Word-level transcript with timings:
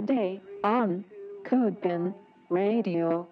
Today 0.00 0.40
on 0.64 1.04
CodePen 1.44 2.14
Radio. 2.48 3.28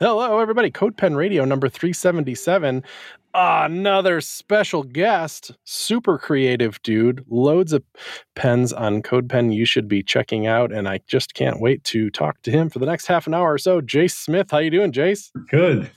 Hello, 0.00 0.38
everybody. 0.38 0.70
CodePen 0.70 1.16
Radio 1.16 1.46
number 1.46 1.70
377. 1.70 2.84
Another 3.32 4.20
special 4.20 4.82
guest, 4.82 5.52
super 5.64 6.18
creative 6.18 6.82
dude, 6.82 7.24
loads 7.30 7.72
of 7.72 7.82
pens 8.34 8.74
on 8.74 9.00
CodePen 9.00 9.54
you 9.54 9.64
should 9.64 9.88
be 9.88 10.02
checking 10.02 10.46
out, 10.46 10.72
and 10.72 10.86
I 10.86 11.00
just 11.06 11.32
can't 11.32 11.58
wait 11.58 11.82
to 11.84 12.10
talk 12.10 12.42
to 12.42 12.50
him 12.50 12.68
for 12.68 12.78
the 12.78 12.84
next 12.84 13.06
half 13.06 13.26
an 13.26 13.32
hour 13.32 13.54
or 13.54 13.56
so. 13.56 13.80
Jace 13.80 14.12
Smith, 14.12 14.50
how 14.50 14.58
you 14.58 14.68
doing, 14.68 14.92
Jace? 14.92 15.30
Good, 15.48 15.90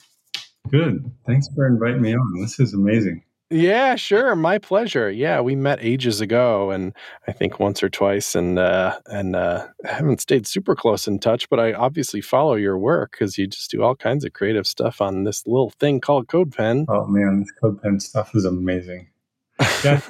good. 0.71 1.11
Thanks 1.27 1.49
for 1.53 1.67
inviting 1.67 2.01
me 2.01 2.15
on. 2.15 2.39
This 2.39 2.61
is 2.61 2.73
amazing. 2.73 3.24
Yeah, 3.51 3.95
sure. 3.95 4.35
My 4.35 4.57
pleasure. 4.57 5.11
Yeah, 5.11 5.39
we 5.39 5.55
met 5.55 5.77
ages 5.79 6.19
ago, 6.19 6.71
and 6.71 6.93
I 7.27 7.31
think 7.31 7.59
once 7.59 7.83
or 7.83 7.89
twice, 7.89 8.33
and 8.33 8.57
uh, 8.57 8.99
and 9.05 9.35
uh, 9.35 9.67
haven't 9.83 10.19
stayed 10.19 10.47
super 10.47 10.75
close 10.75 11.07
in 11.07 11.19
touch. 11.19 11.47
But 11.49 11.59
I 11.59 11.73
obviously 11.73 12.21
follow 12.21 12.55
your 12.55 12.77
work 12.77 13.11
because 13.11 13.37
you 13.37 13.45
just 13.45 13.69
do 13.69 13.83
all 13.83 13.95
kinds 13.95 14.25
of 14.25 14.33
creative 14.33 14.65
stuff 14.65 14.99
on 14.99 15.25
this 15.25 15.45
little 15.45 15.69
thing 15.69 16.01
called 16.01 16.25
CodePen. 16.27 16.85
Oh 16.87 17.05
man, 17.05 17.41
this 17.41 17.51
CodePen 17.61 18.01
stuff 18.01 18.33
is 18.33 18.45
amazing. 18.45 19.09
Yeah, 19.83 20.01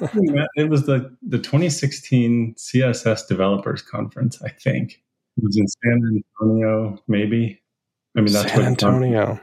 it 0.56 0.70
was 0.70 0.86
the 0.86 1.14
the 1.20 1.38
2016 1.38 2.54
CSS 2.54 3.28
Developers 3.28 3.82
Conference. 3.82 4.40
I 4.42 4.48
think 4.48 5.02
it 5.36 5.44
was 5.44 5.58
in 5.58 5.68
San 5.68 6.24
Antonio, 6.40 6.98
maybe. 7.06 7.60
I 8.16 8.22
mean, 8.22 8.32
that's 8.32 8.50
San 8.50 8.62
Antonio. 8.62 9.38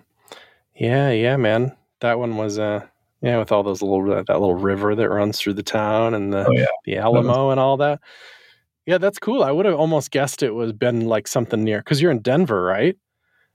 Yeah, 0.75 1.11
yeah, 1.11 1.38
man. 1.38 1.77
That 1.99 2.17
one 2.17 2.38
was 2.38 2.57
uh 2.57 2.88
yeah, 3.23 3.37
with 3.37 3.53
all 3.53 3.63
those 3.63 3.81
little 3.81 4.11
uh, 4.11 4.23
that 4.23 4.39
little 4.39 4.53
river 4.53 4.95
that 4.95 5.09
runs 5.09 5.39
through 5.39 5.53
the 5.53 5.63
town 5.63 6.13
and 6.13 6.33
the 6.33 6.45
oh, 6.45 6.52
yeah. 6.52 6.66
the 6.85 6.97
Alamo 6.97 7.52
and 7.52 7.59
all 7.59 7.77
that. 7.77 8.02
Yeah, 8.85 8.97
that's 8.97 9.17
cool. 9.17 9.43
I 9.43 9.52
would 9.52 9.65
have 9.65 9.80
almost 9.80 10.11
guessed 10.11 10.43
it 10.43 10.52
was 10.52 10.73
been 10.73 11.07
like 11.07 11.30
something 11.30 11.63
near 11.63 11.80
because 11.80 12.02
you're 12.02 12.11
in 12.11 12.19
Denver, 12.19 12.61
right? 12.61 12.97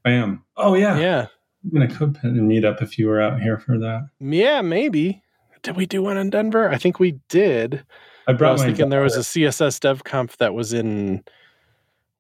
I 0.07 0.13
am. 0.13 0.43
Oh 0.57 0.75
yeah, 0.75 0.99
yeah. 0.99 1.27
I'm 1.65 1.89
gonna 1.89 2.15
and 2.23 2.49
meet 2.49 2.65
up 2.65 2.81
if 2.81 2.99
you 2.99 3.09
were 3.09 3.21
out 3.21 3.43
here 3.43 3.59
for 3.59 3.79
that. 3.79 4.09
Yeah, 4.21 4.63
maybe. 4.63 5.23
Did 5.63 5.77
we 5.77 5.85
do 5.85 6.03
one 6.03 6.17
in 6.17 6.31
Denver? 6.31 6.71
I 6.71 6.79
think 6.79 6.99
we 6.99 7.19
did. 7.29 7.85
I 8.27 8.33
brought. 8.33 8.51
I 8.51 8.53
was 8.53 8.63
thinking 8.63 8.89
there 8.89 9.03
was 9.03 9.17
a 9.17 9.21
CSS 9.21 9.81
Dev 9.81 10.03
Conf 10.03 10.39
that 10.39 10.55
was 10.55 10.73
in 10.73 11.25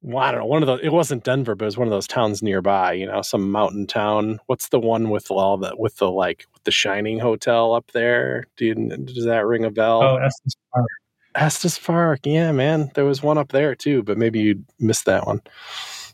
well, 0.03 0.19
I 0.19 0.31
don't 0.31 0.41
know, 0.41 0.47
one 0.47 0.63
of 0.63 0.67
those. 0.67 0.81
It 0.83 0.93
wasn't 0.93 1.25
Denver, 1.25 1.55
but 1.55 1.65
it 1.65 1.67
was 1.67 1.79
one 1.79 1.89
of 1.89 1.93
those 1.93 2.07
towns 2.07 2.43
nearby. 2.43 2.93
You 2.93 3.07
know, 3.07 3.23
some 3.23 3.51
mountain 3.51 3.87
town. 3.87 4.39
What's 4.47 4.69
the 4.69 4.79
one 4.79 5.11
with 5.11 5.31
all 5.31 5.57
the 5.57 5.75
with 5.77 5.97
the 5.97 6.11
like 6.11 6.47
the 6.69 6.73
Shining 6.73 7.19
Hotel 7.19 7.73
up 7.73 7.93
there? 7.93 8.47
Do 8.59 8.67
you, 8.67 8.75
does 8.75 9.25
that 9.25 9.47
ring 9.47 9.65
a 9.65 9.71
bell? 9.71 10.03
Oh, 10.03 10.17
Estes 10.17 10.55
Park. 10.75 10.87
Estes 11.35 11.79
Park. 11.79 12.21
Yeah, 12.25 12.53
man, 12.53 12.91
there 12.95 13.07
was 13.07 13.23
one 13.23 13.39
up 13.39 13.53
there 13.53 13.75
too, 13.75 14.03
but 14.03 14.19
maybe 14.19 14.39
you 14.41 14.63
missed 14.79 15.07
that 15.07 15.27
one. 15.27 15.41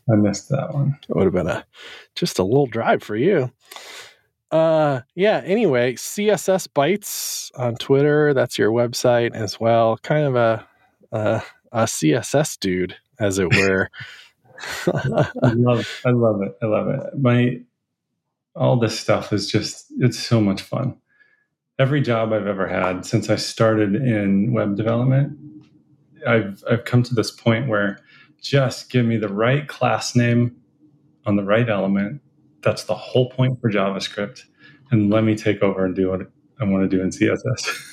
I 0.09 0.15
missed 0.15 0.47
that 0.47 0.73
one. 0.73 0.97
It 1.09 1.13
would 1.13 1.25
have 1.25 1.33
been 1.33 1.49
a 1.49 1.65
just 2.15 2.39
a 2.39 2.43
little 2.45 2.67
drive 2.67 3.03
for 3.03 3.17
you. 3.17 3.51
Uh, 4.49 5.01
yeah. 5.13 5.41
Anyway, 5.43 5.95
CSS 5.95 6.69
Bytes 6.69 7.51
on 7.59 7.75
Twitter. 7.75 8.33
That's 8.33 8.57
your 8.57 8.71
website 8.71 9.35
as 9.35 9.59
well. 9.59 9.97
Kind 9.97 10.25
of 10.25 10.35
a 10.37 10.65
a, 11.11 11.41
a 11.73 11.83
CSS 11.83 12.57
dude 12.59 12.95
as 13.19 13.39
it 13.39 13.53
were. 13.53 13.89
I 14.87 15.51
love. 15.51 16.01
I 16.05 16.11
love 16.11 16.41
it. 16.43 16.57
I 16.61 16.65
love 16.65 16.87
it. 16.87 17.19
My 17.19 17.59
all 18.55 18.77
this 18.77 18.99
stuff 18.99 19.33
is 19.33 19.49
just 19.49 19.85
it's 19.99 20.19
so 20.19 20.39
much 20.39 20.61
fun. 20.61 20.97
Every 21.77 22.01
job 22.01 22.31
I've 22.31 22.47
ever 22.47 22.67
had 22.67 23.05
since 23.05 23.29
I 23.29 23.35
started 23.35 23.95
in 23.95 24.53
web 24.53 24.75
development, 24.75 25.37
I've 26.27 26.63
I've 26.69 26.85
come 26.85 27.03
to 27.03 27.13
this 27.13 27.31
point 27.31 27.67
where 27.67 27.99
just 28.41 28.89
give 28.89 29.05
me 29.05 29.17
the 29.17 29.29
right 29.29 29.67
class 29.67 30.15
name 30.15 30.55
on 31.25 31.35
the 31.35 31.43
right 31.43 31.69
element. 31.69 32.21
That's 32.61 32.85
the 32.85 32.95
whole 32.95 33.29
point 33.29 33.59
for 33.59 33.71
JavaScript. 33.71 34.41
And 34.91 35.09
let 35.09 35.23
me 35.23 35.35
take 35.35 35.61
over 35.61 35.85
and 35.85 35.95
do 35.95 36.09
what 36.09 36.21
I 36.59 36.63
want 36.63 36.89
to 36.89 36.97
do 36.97 37.01
in 37.01 37.09
CSS. 37.09 37.91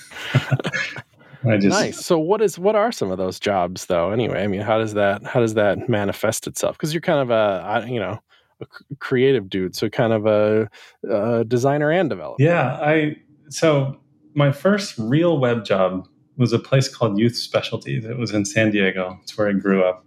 Just 1.44 1.66
nice. 1.66 2.04
So 2.04 2.18
what 2.20 2.40
is 2.40 2.56
what 2.56 2.76
are 2.76 2.92
some 2.92 3.10
of 3.10 3.18
those 3.18 3.40
jobs 3.40 3.86
though? 3.86 4.12
Anyway, 4.12 4.44
I 4.44 4.46
mean, 4.46 4.60
how 4.60 4.78
does 4.78 4.94
that 4.94 5.24
how 5.24 5.40
does 5.40 5.54
that 5.54 5.88
manifest 5.88 6.46
itself? 6.46 6.76
Because 6.76 6.94
you're 6.94 7.00
kind 7.00 7.18
of 7.18 7.30
a 7.30 7.84
you 7.90 7.98
know 7.98 8.20
a 8.62 8.96
creative 8.96 9.48
dude, 9.48 9.74
so 9.74 9.88
kind 9.88 10.12
of 10.12 10.26
a, 10.26 10.68
a 11.08 11.44
designer 11.44 11.90
and 11.90 12.10
developer. 12.10 12.42
Yeah, 12.42 12.78
I 12.80 13.16
so 13.48 13.96
my 14.34 14.52
first 14.52 14.94
real 14.98 15.38
web 15.38 15.64
job 15.64 16.08
was 16.36 16.52
a 16.52 16.58
place 16.58 16.88
called 16.88 17.18
Youth 17.18 17.36
Specialties. 17.36 18.04
It 18.04 18.16
was 18.16 18.32
in 18.32 18.44
San 18.44 18.70
Diego. 18.70 19.18
It's 19.22 19.36
where 19.36 19.48
I 19.48 19.52
grew 19.52 19.84
up, 19.84 20.06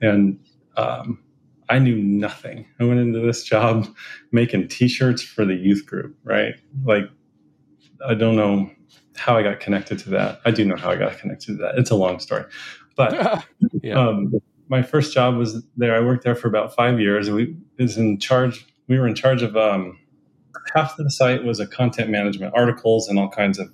and 0.00 0.38
um, 0.76 1.22
I 1.68 1.78
knew 1.78 1.96
nothing. 1.96 2.66
I 2.78 2.84
went 2.84 3.00
into 3.00 3.20
this 3.20 3.42
job 3.42 3.88
making 4.32 4.68
T-shirts 4.68 5.22
for 5.22 5.44
the 5.44 5.54
youth 5.54 5.86
group. 5.86 6.16
Right, 6.24 6.54
like 6.84 7.04
I 8.06 8.14
don't 8.14 8.36
know 8.36 8.70
how 9.16 9.36
I 9.36 9.42
got 9.42 9.60
connected 9.60 9.98
to 10.00 10.10
that. 10.10 10.40
I 10.44 10.50
do 10.50 10.64
know 10.64 10.76
how 10.76 10.90
I 10.90 10.96
got 10.96 11.18
connected 11.18 11.46
to 11.46 11.62
that. 11.62 11.78
It's 11.78 11.90
a 11.90 11.96
long 11.96 12.18
story, 12.18 12.44
but 12.96 13.44
yeah. 13.82 13.98
um, 13.98 14.34
my 14.68 14.82
first 14.82 15.12
job 15.14 15.36
was 15.36 15.62
there. 15.76 15.94
I 15.94 16.00
worked 16.00 16.24
there 16.24 16.34
for 16.34 16.48
about 16.48 16.74
five 16.74 17.00
years. 17.00 17.30
We 17.30 17.56
was 17.78 17.96
in 17.96 18.18
charge. 18.18 18.66
We 18.88 18.98
were 18.98 19.06
in 19.06 19.14
charge 19.14 19.42
of 19.42 19.56
um, 19.56 19.98
half 20.74 20.98
of 20.98 21.04
the 21.04 21.10
site 21.10 21.44
was 21.44 21.60
a 21.60 21.66
content 21.66 22.10
management, 22.10 22.54
articles 22.54 23.08
and 23.08 23.18
all 23.18 23.28
kinds 23.28 23.58
of 23.58 23.72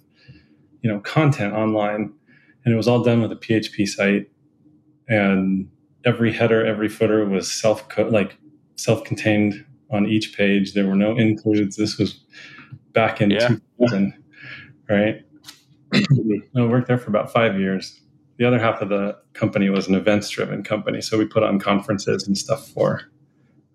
you 0.82 0.90
know 0.90 1.00
content 1.00 1.54
online, 1.54 2.12
and 2.64 2.74
it 2.74 2.76
was 2.76 2.88
all 2.88 3.02
done 3.02 3.22
with 3.22 3.32
a 3.32 3.36
PHP 3.36 3.88
site. 3.88 4.28
And 5.08 5.68
every 6.04 6.32
header, 6.32 6.64
every 6.64 6.88
footer 6.88 7.24
was 7.24 7.50
self 7.50 7.86
like 7.98 8.36
self 8.76 9.04
contained 9.04 9.64
on 9.90 10.06
each 10.06 10.36
page. 10.36 10.74
There 10.74 10.86
were 10.86 10.96
no 10.96 11.16
includes. 11.16 11.76
This 11.76 11.98
was 11.98 12.20
back 12.92 13.20
in 13.20 13.30
yeah. 13.30 13.48
2000, 13.78 14.14
right? 14.88 15.22
I 15.94 16.62
worked 16.62 16.88
there 16.88 16.98
for 16.98 17.10
about 17.10 17.32
five 17.32 17.58
years. 17.58 18.01
The 18.42 18.48
other 18.48 18.58
half 18.58 18.82
of 18.82 18.88
the 18.88 19.16
company 19.34 19.70
was 19.70 19.86
an 19.86 19.94
events 19.94 20.28
driven 20.28 20.64
company. 20.64 21.00
So 21.00 21.16
we 21.16 21.26
put 21.26 21.44
on 21.44 21.60
conferences 21.60 22.26
and 22.26 22.36
stuff 22.36 22.66
for 22.66 23.02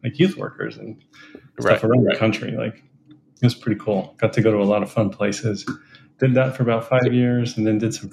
like 0.04 0.20
youth 0.20 0.36
workers 0.36 0.76
and 0.78 1.02
stuff 1.58 1.72
right, 1.72 1.84
around 1.86 2.04
right. 2.04 2.14
the 2.14 2.20
country. 2.20 2.52
Like 2.52 2.84
it 3.10 3.44
was 3.44 3.56
pretty 3.56 3.80
cool. 3.80 4.14
Got 4.18 4.34
to 4.34 4.42
go 4.42 4.52
to 4.52 4.58
a 4.58 4.68
lot 4.68 4.84
of 4.84 4.92
fun 4.92 5.10
places. 5.10 5.66
Did 6.20 6.34
that 6.34 6.58
for 6.58 6.64
about 6.64 6.84
five 6.90 7.14
years 7.14 7.56
and 7.56 7.66
then 7.66 7.78
did 7.78 7.94
some 7.94 8.12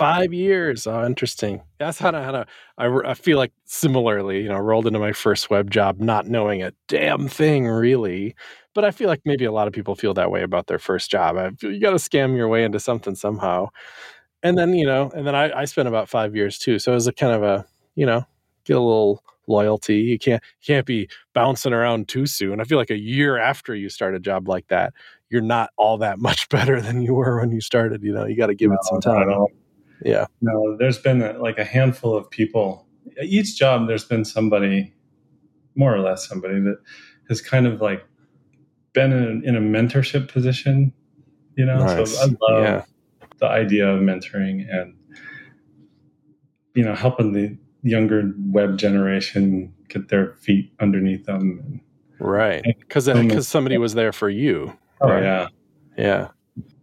five 0.00 0.32
years. 0.32 0.84
Oh, 0.88 1.06
interesting. 1.06 1.62
That's 1.78 2.00
how 2.00 2.10
to, 2.10 2.20
how 2.20 2.32
to 2.32 2.46
I, 2.76 2.88
I 3.10 3.14
feel 3.14 3.38
like 3.38 3.52
similarly, 3.64 4.42
you 4.42 4.48
know, 4.48 4.58
rolled 4.58 4.88
into 4.88 4.98
my 4.98 5.12
first 5.12 5.48
web 5.48 5.70
job 5.70 6.00
not 6.00 6.26
knowing 6.26 6.64
a 6.64 6.72
damn 6.88 7.28
thing 7.28 7.68
really 7.68 8.34
but 8.74 8.84
I 8.84 8.90
feel 8.90 9.08
like 9.08 9.20
maybe 9.24 9.44
a 9.44 9.52
lot 9.52 9.66
of 9.66 9.72
people 9.72 9.94
feel 9.94 10.14
that 10.14 10.30
way 10.30 10.42
about 10.42 10.66
their 10.66 10.78
first 10.78 11.10
job. 11.10 11.36
I, 11.36 11.50
you 11.60 11.80
got 11.80 11.90
to 11.90 11.96
scam 11.96 12.36
your 12.36 12.48
way 12.48 12.64
into 12.64 12.80
something 12.80 13.14
somehow. 13.14 13.68
And 14.42 14.58
then, 14.58 14.74
you 14.74 14.86
know, 14.86 15.10
and 15.14 15.26
then 15.26 15.34
I, 15.34 15.60
I 15.60 15.64
spent 15.66 15.88
about 15.88 16.08
five 16.08 16.34
years 16.34 16.58
too. 16.58 16.78
So 16.78 16.92
it 16.92 16.96
was 16.96 17.06
a 17.06 17.12
kind 17.12 17.32
of 17.32 17.42
a, 17.42 17.66
you 17.94 18.06
know, 18.06 18.26
get 18.64 18.76
a 18.76 18.80
little 18.80 19.22
loyalty. 19.46 19.98
You 19.98 20.18
can't 20.18 20.42
you 20.60 20.74
can't 20.74 20.86
be 20.86 21.08
bouncing 21.34 21.72
around 21.72 22.08
too 22.08 22.26
soon. 22.26 22.60
I 22.60 22.64
feel 22.64 22.78
like 22.78 22.90
a 22.90 22.98
year 22.98 23.38
after 23.38 23.74
you 23.74 23.88
start 23.88 24.14
a 24.14 24.20
job 24.20 24.48
like 24.48 24.68
that, 24.68 24.92
you're 25.30 25.42
not 25.42 25.70
all 25.76 25.98
that 25.98 26.18
much 26.18 26.48
better 26.48 26.80
than 26.80 27.02
you 27.02 27.14
were 27.14 27.40
when 27.40 27.50
you 27.50 27.60
started. 27.60 28.02
You 28.02 28.12
know, 28.12 28.26
you 28.26 28.36
got 28.36 28.48
to 28.48 28.54
give 28.54 28.70
no, 28.70 28.76
it 28.76 28.84
some 28.84 29.00
time. 29.00 29.46
Yeah. 30.04 30.26
No, 30.40 30.76
there's 30.76 30.98
been 30.98 31.22
a, 31.22 31.38
like 31.38 31.58
a 31.58 31.64
handful 31.64 32.16
of 32.16 32.28
people. 32.30 32.86
Each 33.22 33.56
job, 33.56 33.86
there's 33.86 34.04
been 34.04 34.24
somebody, 34.24 34.92
more 35.76 35.94
or 35.94 36.00
less 36.00 36.26
somebody 36.26 36.60
that 36.60 36.78
has 37.28 37.40
kind 37.40 37.66
of 37.66 37.80
like 37.80 38.04
been 38.92 39.12
in, 39.12 39.42
in 39.44 39.56
a 39.56 39.60
mentorship 39.60 40.28
position, 40.28 40.92
you 41.56 41.64
know. 41.64 41.78
Nice. 41.78 42.16
So 42.16 42.22
I 42.22 42.52
love 42.52 42.64
yeah. 42.64 42.84
The 43.42 43.48
idea 43.48 43.88
of 43.88 44.00
mentoring 44.00 44.64
and 44.72 44.94
you 46.74 46.84
know 46.84 46.94
helping 46.94 47.32
the 47.32 47.58
younger 47.82 48.32
web 48.46 48.78
generation 48.78 49.74
get 49.88 50.08
their 50.08 50.34
feet 50.36 50.72
underneath 50.80 51.26
them. 51.26 51.80
right, 52.20 52.62
because 52.78 53.06
because 53.06 53.48
somebody 53.48 53.76
was 53.78 53.94
there 53.94 54.12
for 54.12 54.30
you. 54.30 54.72
Oh 55.00 55.08
right? 55.08 55.24
yeah, 55.24 55.48
yeah, 55.98 56.28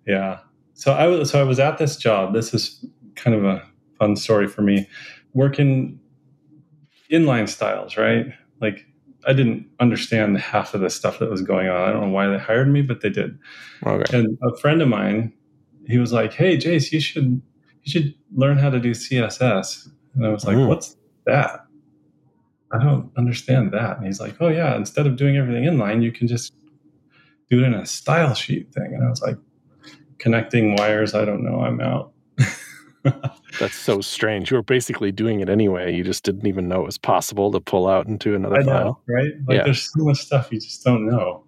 yeah. 0.05 0.39
So 0.73 0.91
I 0.91 1.07
was 1.07 1.29
so 1.29 1.39
I 1.39 1.43
was 1.43 1.59
at 1.59 1.77
this 1.77 1.95
job. 1.95 2.33
This 2.33 2.53
is 2.53 2.85
kind 3.15 3.35
of 3.35 3.45
a 3.45 3.65
fun 3.97 4.17
story 4.17 4.47
for 4.49 4.61
me, 4.61 4.85
working 5.33 5.97
inline 7.09 7.47
styles, 7.47 7.95
right? 7.95 8.25
Like 8.59 8.85
I 9.25 9.31
didn't 9.31 9.65
understand 9.79 10.37
half 10.39 10.73
of 10.73 10.81
the 10.81 10.89
stuff 10.89 11.19
that 11.19 11.29
was 11.29 11.41
going 11.41 11.69
on. 11.69 11.87
I 11.87 11.93
don't 11.93 12.01
know 12.01 12.09
why 12.09 12.27
they 12.27 12.37
hired 12.37 12.67
me, 12.67 12.81
but 12.81 12.99
they 12.99 13.09
did. 13.09 13.39
Okay. 13.85 14.17
And 14.17 14.37
a 14.43 14.57
friend 14.57 14.81
of 14.81 14.89
mine, 14.89 15.31
he 15.89 15.97
was 15.97 16.13
like, 16.13 16.33
"Hey, 16.33 16.57
Jace, 16.57 16.91
you 16.91 16.99
should 16.99 17.41
you 17.83 17.91
should 17.91 18.13
learn 18.33 18.57
how 18.57 18.69
to 18.69 18.79
do 18.79 18.91
CSS." 18.91 19.89
And 20.15 20.25
I 20.25 20.29
was 20.29 20.45
like, 20.45 20.57
mm. 20.57 20.67
"What's 20.67 20.95
that?" 21.25 21.65
I 22.71 22.77
don't 22.83 23.11
understand 23.17 23.71
that. 23.73 23.97
And 23.97 24.05
he's 24.05 24.19
like, 24.19 24.35
"Oh 24.39 24.49
yeah, 24.49 24.75
instead 24.75 25.07
of 25.07 25.15
doing 25.15 25.37
everything 25.37 25.63
inline, 25.63 26.03
you 26.03 26.11
can 26.11 26.27
just 26.27 26.53
do 27.49 27.59
it 27.59 27.63
in 27.65 27.73
a 27.73 27.85
style 27.85 28.33
sheet 28.35 28.71
thing." 28.73 28.93
And 28.93 29.03
I 29.03 29.09
was 29.09 29.21
like, 29.21 29.37
"Connecting 30.19 30.75
wires? 30.75 31.13
I 31.15 31.25
don't 31.25 31.43
know. 31.43 31.61
I'm 31.61 31.81
out." 31.81 32.11
That's 33.59 33.75
so 33.75 34.01
strange. 34.01 34.51
You 34.51 34.57
were 34.57 34.63
basically 34.63 35.11
doing 35.11 35.39
it 35.39 35.49
anyway. 35.49 35.95
You 35.95 36.03
just 36.03 36.23
didn't 36.23 36.45
even 36.45 36.67
know 36.67 36.81
it 36.81 36.85
was 36.85 36.97
possible 36.97 37.51
to 37.51 37.59
pull 37.59 37.87
out 37.87 38.07
into 38.07 38.35
another 38.35 38.57
I 38.57 38.63
know, 38.63 38.65
file. 38.71 39.01
right? 39.07 39.31
Like 39.47 39.57
Yeah. 39.57 39.63
there's 39.63 39.89
so 39.91 40.03
much 40.03 40.17
stuff 40.17 40.49
you 40.51 40.59
just 40.59 40.83
don't 40.83 41.05
know 41.07 41.45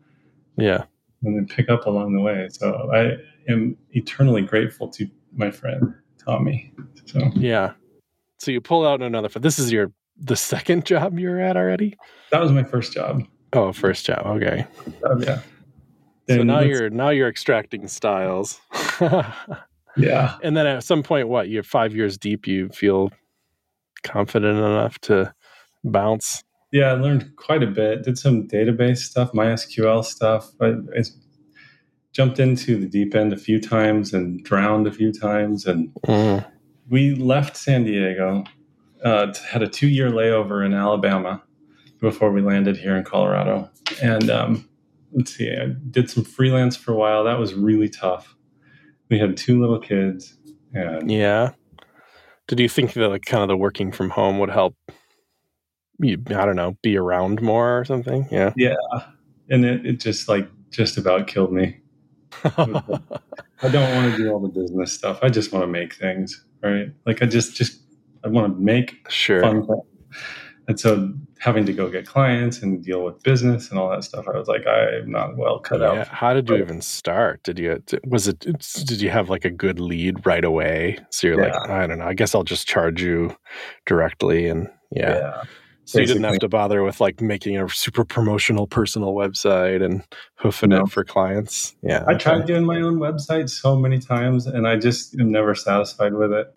Yeah. 0.57 0.85
and 1.23 1.35
then 1.37 1.47
pick 1.47 1.69
up 1.69 1.85
along 1.85 2.13
the 2.13 2.21
way. 2.21 2.47
So 2.49 2.89
I 2.93 3.17
am 3.49 3.77
eternally 3.91 4.41
grateful 4.41 4.87
to 4.89 5.07
my 5.35 5.51
friend 5.51 5.93
Tommy. 6.23 6.73
So 7.05 7.31
Yeah. 7.35 7.73
So 8.39 8.51
you 8.51 8.61
pull 8.61 8.85
out 8.87 9.01
another. 9.01 9.27
This 9.39 9.59
is 9.59 9.71
your 9.71 9.91
the 10.17 10.35
second 10.35 10.85
job 10.91 11.19
you're 11.19 11.39
at 11.39 11.57
already? 11.57 11.97
that 12.31 12.41
was 12.41 12.51
my 12.51 12.63
first 12.63 12.93
job. 12.93 13.23
Oh, 13.53 13.73
first 13.73 14.05
job. 14.05 14.25
Okay. 14.25 14.65
Oh, 15.03 15.19
yeah. 15.19 15.41
So 16.29 16.43
now 16.43 16.61
you're 16.61 16.89
now 16.89 17.09
you're 17.09 17.27
extracting 17.27 17.87
styles. 17.87 18.61
yeah. 19.97 20.37
and 20.41 20.55
then 20.55 20.65
at 20.65 20.83
some 20.83 21.03
point 21.03 21.27
what, 21.27 21.49
you're 21.49 21.63
5 21.63 21.93
years 21.93 22.17
deep, 22.17 22.47
you 22.47 22.69
feel 22.69 23.11
confident 24.03 24.57
enough 24.57 24.97
to 24.99 25.33
bounce. 25.83 26.43
Yeah, 26.71 26.91
I 26.91 26.93
learned 26.93 27.35
quite 27.35 27.63
a 27.63 27.67
bit. 27.67 28.03
Did 28.03 28.17
some 28.17 28.47
database 28.47 28.99
stuff, 28.99 29.33
MySQL 29.33 30.05
stuff. 30.05 30.49
But 30.57 30.75
I 30.97 31.03
jumped 32.13 32.39
into 32.39 32.77
the 32.77 32.87
deep 32.87 33.15
end 33.15 33.31
a 33.33 33.37
few 33.37 33.59
times 33.59 34.13
and 34.13 34.43
drowned 34.43 34.87
a 34.87 34.91
few 34.91 35.11
times. 35.11 35.65
And 35.65 35.93
Mm. 36.07 36.45
we 36.89 37.15
left 37.15 37.55
San 37.57 37.83
Diego, 37.83 38.43
uh, 39.03 39.33
had 39.49 39.61
a 39.63 39.67
two 39.67 39.87
year 39.87 40.09
layover 40.09 40.65
in 40.65 40.73
Alabama 40.73 41.41
before 41.99 42.31
we 42.31 42.41
landed 42.41 42.77
here 42.77 42.95
in 42.97 43.03
Colorado. 43.03 43.69
And 44.01 44.29
um, 44.29 44.69
let's 45.13 45.35
see, 45.35 45.51
I 45.51 45.67
did 45.89 46.09
some 46.09 46.23
freelance 46.23 46.75
for 46.75 46.91
a 46.91 46.95
while. 46.97 47.23
That 47.23 47.39
was 47.39 47.53
really 47.53 47.89
tough. 47.89 48.35
We 49.09 49.17
had 49.19 49.37
two 49.37 49.59
little 49.61 49.79
kids. 49.79 50.37
And 50.73 51.09
Yeah. 51.09 51.51
Did 52.47 52.59
you 52.59 52.67
think 52.67 52.93
that 52.93 53.07
like 53.07 53.23
kind 53.25 53.41
of 53.41 53.47
the 53.47 53.55
working 53.55 53.91
from 53.93 54.09
home 54.09 54.39
would 54.39 54.49
help 54.49 54.75
you 55.99 56.17
I 56.27 56.45
don't 56.45 56.55
know, 56.55 56.75
be 56.81 56.97
around 56.97 57.41
more 57.41 57.79
or 57.79 57.85
something? 57.85 58.27
Yeah. 58.31 58.51
yeah, 58.57 58.73
and 59.49 59.63
it, 59.63 59.85
it 59.85 59.99
just 59.99 60.27
like 60.27 60.49
just 60.71 60.97
about 60.97 61.27
killed 61.27 61.53
me. 61.53 61.77
I 62.43 63.69
don't 63.69 63.95
want 63.95 64.11
to 64.11 64.17
do 64.17 64.31
all 64.31 64.39
the 64.39 64.47
business 64.47 64.91
stuff. 64.91 65.19
I 65.21 65.29
just 65.29 65.51
want 65.51 65.63
to 65.63 65.67
make 65.67 65.93
things, 65.93 66.43
right? 66.63 66.87
Like 67.05 67.21
I 67.21 67.25
just 67.25 67.55
just 67.55 67.81
I 68.23 68.27
want 68.27 68.53
to 68.53 68.59
make 68.61 69.07
sure. 69.09 69.41
fun 69.41 69.65
things. 69.65 69.81
And 70.67 70.79
so 70.79 71.11
having 71.39 71.65
to 71.65 71.73
go 71.73 71.89
get 71.89 72.05
clients 72.05 72.61
and 72.61 72.83
deal 72.83 73.03
with 73.03 73.21
business 73.23 73.71
and 73.71 73.79
all 73.79 73.89
that 73.89 74.03
stuff, 74.03 74.27
I 74.27 74.37
was 74.37 74.47
like, 74.47 74.65
I'm 74.67 75.11
not 75.11 75.35
well 75.35 75.59
cut 75.59 75.81
Yeah. 75.81 76.01
out. 76.01 76.07
How 76.07 76.33
did 76.33 76.47
you 76.49 76.55
even 76.57 76.81
start? 76.81 77.41
Did 77.43 77.57
you 77.59 77.81
was 78.05 78.27
it 78.27 78.39
did 78.39 79.01
you 79.01 79.09
have 79.09 79.29
like 79.29 79.43
a 79.43 79.49
good 79.49 79.79
lead 79.79 80.25
right 80.25 80.45
away? 80.45 80.99
So 81.09 81.27
you're 81.27 81.41
like, 81.41 81.53
I 81.69 81.87
don't 81.87 81.99
know, 81.99 82.05
I 82.05 82.13
guess 82.13 82.35
I'll 82.35 82.43
just 82.43 82.67
charge 82.67 83.01
you 83.01 83.35
directly 83.85 84.47
and 84.47 84.69
yeah. 84.91 85.43
So 85.91 85.99
you 85.99 86.07
didn't 86.07 86.23
have 86.23 86.39
to 86.39 86.49
bother 86.49 86.83
with 86.83 87.01
like 87.01 87.19
making 87.21 87.57
a 87.57 87.67
super 87.69 88.05
promotional 88.05 88.65
personal 88.65 89.13
website 89.13 89.83
and 89.83 90.03
hoofing 90.35 90.69
No. 90.69 90.81
it 90.81 90.89
for 90.91 91.03
clients. 91.03 91.75
Yeah. 91.83 92.03
I 92.07 92.13
okay. 92.13 92.17
tried 92.19 92.45
doing 92.45 92.65
my 92.65 92.79
own 92.79 92.97
website 92.97 93.49
so 93.49 93.75
many 93.75 93.99
times 93.99 94.47
and 94.47 94.67
I 94.67 94.77
just 94.77 95.19
am 95.19 95.31
never 95.31 95.53
satisfied 95.53 96.13
with 96.13 96.31
it. 96.31 96.47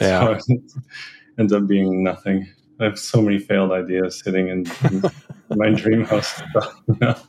Yeah. 0.00 0.38
So 0.38 0.54
it 0.54 0.60
ends 1.38 1.52
up 1.52 1.66
being 1.66 2.02
nothing. 2.02 2.48
I 2.80 2.84
have 2.84 2.98
so 2.98 3.20
many 3.20 3.38
failed 3.38 3.72
ideas 3.72 4.18
sitting 4.18 4.48
in, 4.48 4.66
in 4.90 5.00
my 5.50 5.68
DreamHost. 5.68 7.28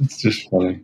It's 0.00 0.18
just 0.18 0.50
funny. 0.50 0.80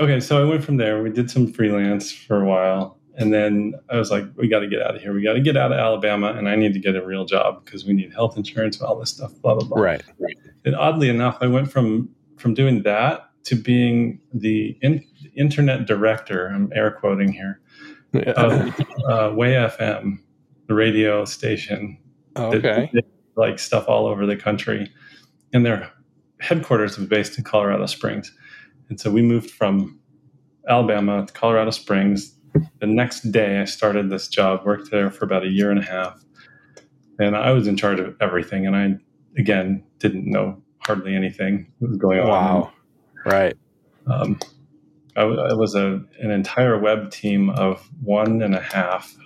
Okay, 0.00 0.18
so 0.18 0.42
I 0.42 0.48
went 0.48 0.64
from 0.64 0.76
there. 0.76 1.02
We 1.02 1.10
did 1.10 1.30
some 1.30 1.52
freelance 1.52 2.10
for 2.10 2.42
a 2.42 2.46
while. 2.46 2.95
And 3.18 3.32
then 3.32 3.74
I 3.88 3.96
was 3.96 4.10
like, 4.10 4.24
we 4.36 4.46
got 4.46 4.60
to 4.60 4.68
get 4.68 4.82
out 4.82 4.94
of 4.94 5.00
here. 5.00 5.14
We 5.14 5.22
got 5.22 5.32
to 5.32 5.40
get 5.40 5.56
out 5.56 5.72
of 5.72 5.78
Alabama, 5.78 6.34
and 6.36 6.48
I 6.48 6.54
need 6.54 6.74
to 6.74 6.78
get 6.78 6.94
a 6.94 7.04
real 7.04 7.24
job 7.24 7.64
because 7.64 7.86
we 7.86 7.94
need 7.94 8.12
health 8.12 8.36
insurance 8.36 8.78
and 8.78 8.86
all 8.86 8.98
this 8.98 9.10
stuff, 9.10 9.32
blah, 9.40 9.54
blah, 9.54 9.66
blah. 9.66 9.80
Right. 9.80 10.02
And 10.64 10.76
oddly 10.76 11.08
enough, 11.08 11.38
I 11.40 11.46
went 11.46 11.70
from 11.70 12.10
from 12.36 12.52
doing 12.52 12.82
that 12.82 13.30
to 13.44 13.54
being 13.54 14.20
the 14.34 14.76
in, 14.82 15.02
internet 15.34 15.86
director. 15.86 16.48
I'm 16.48 16.70
air 16.74 16.90
quoting 16.90 17.32
here 17.32 17.60
of 18.36 18.52
uh, 19.08 19.32
Way 19.34 19.52
FM, 19.54 20.18
the 20.66 20.74
radio 20.74 21.24
station 21.24 21.98
that 22.34 22.54
okay. 22.56 22.90
did, 22.92 23.06
like 23.36 23.58
stuff 23.58 23.88
all 23.88 24.06
over 24.06 24.26
the 24.26 24.36
country, 24.36 24.90
and 25.52 25.64
their 25.64 25.90
headquarters 26.40 26.98
was 26.98 27.08
based 27.08 27.38
in 27.38 27.44
Colorado 27.44 27.86
Springs. 27.86 28.32
And 28.88 29.00
so 29.00 29.10
we 29.10 29.22
moved 29.22 29.50
from 29.50 29.98
Alabama 30.68 31.26
to 31.26 31.32
Colorado 31.32 31.70
Springs. 31.70 32.35
The 32.80 32.86
next 32.86 33.32
day, 33.32 33.60
I 33.60 33.64
started 33.64 34.10
this 34.10 34.28
job, 34.28 34.64
worked 34.64 34.90
there 34.90 35.10
for 35.10 35.24
about 35.24 35.44
a 35.44 35.48
year 35.48 35.70
and 35.70 35.78
a 35.80 35.84
half, 35.84 36.24
and 37.18 37.36
I 37.36 37.52
was 37.52 37.66
in 37.66 37.76
charge 37.76 37.98
of 38.00 38.16
everything. 38.20 38.66
And 38.66 38.76
I, 38.76 38.96
again, 39.38 39.84
didn't 39.98 40.30
know 40.30 40.62
hardly 40.80 41.14
anything 41.14 41.72
that 41.80 41.88
was 41.88 41.98
going 41.98 42.20
on. 42.20 42.28
Wow. 42.28 42.72
Right. 43.24 43.56
Um, 44.06 44.38
I, 45.16 45.22
I 45.22 45.54
was 45.54 45.74
a, 45.74 46.00
an 46.20 46.30
entire 46.30 46.78
web 46.78 47.10
team 47.10 47.50
of 47.50 47.88
one 48.02 48.42
and 48.42 48.54
a 48.54 48.60
half. 48.60 49.16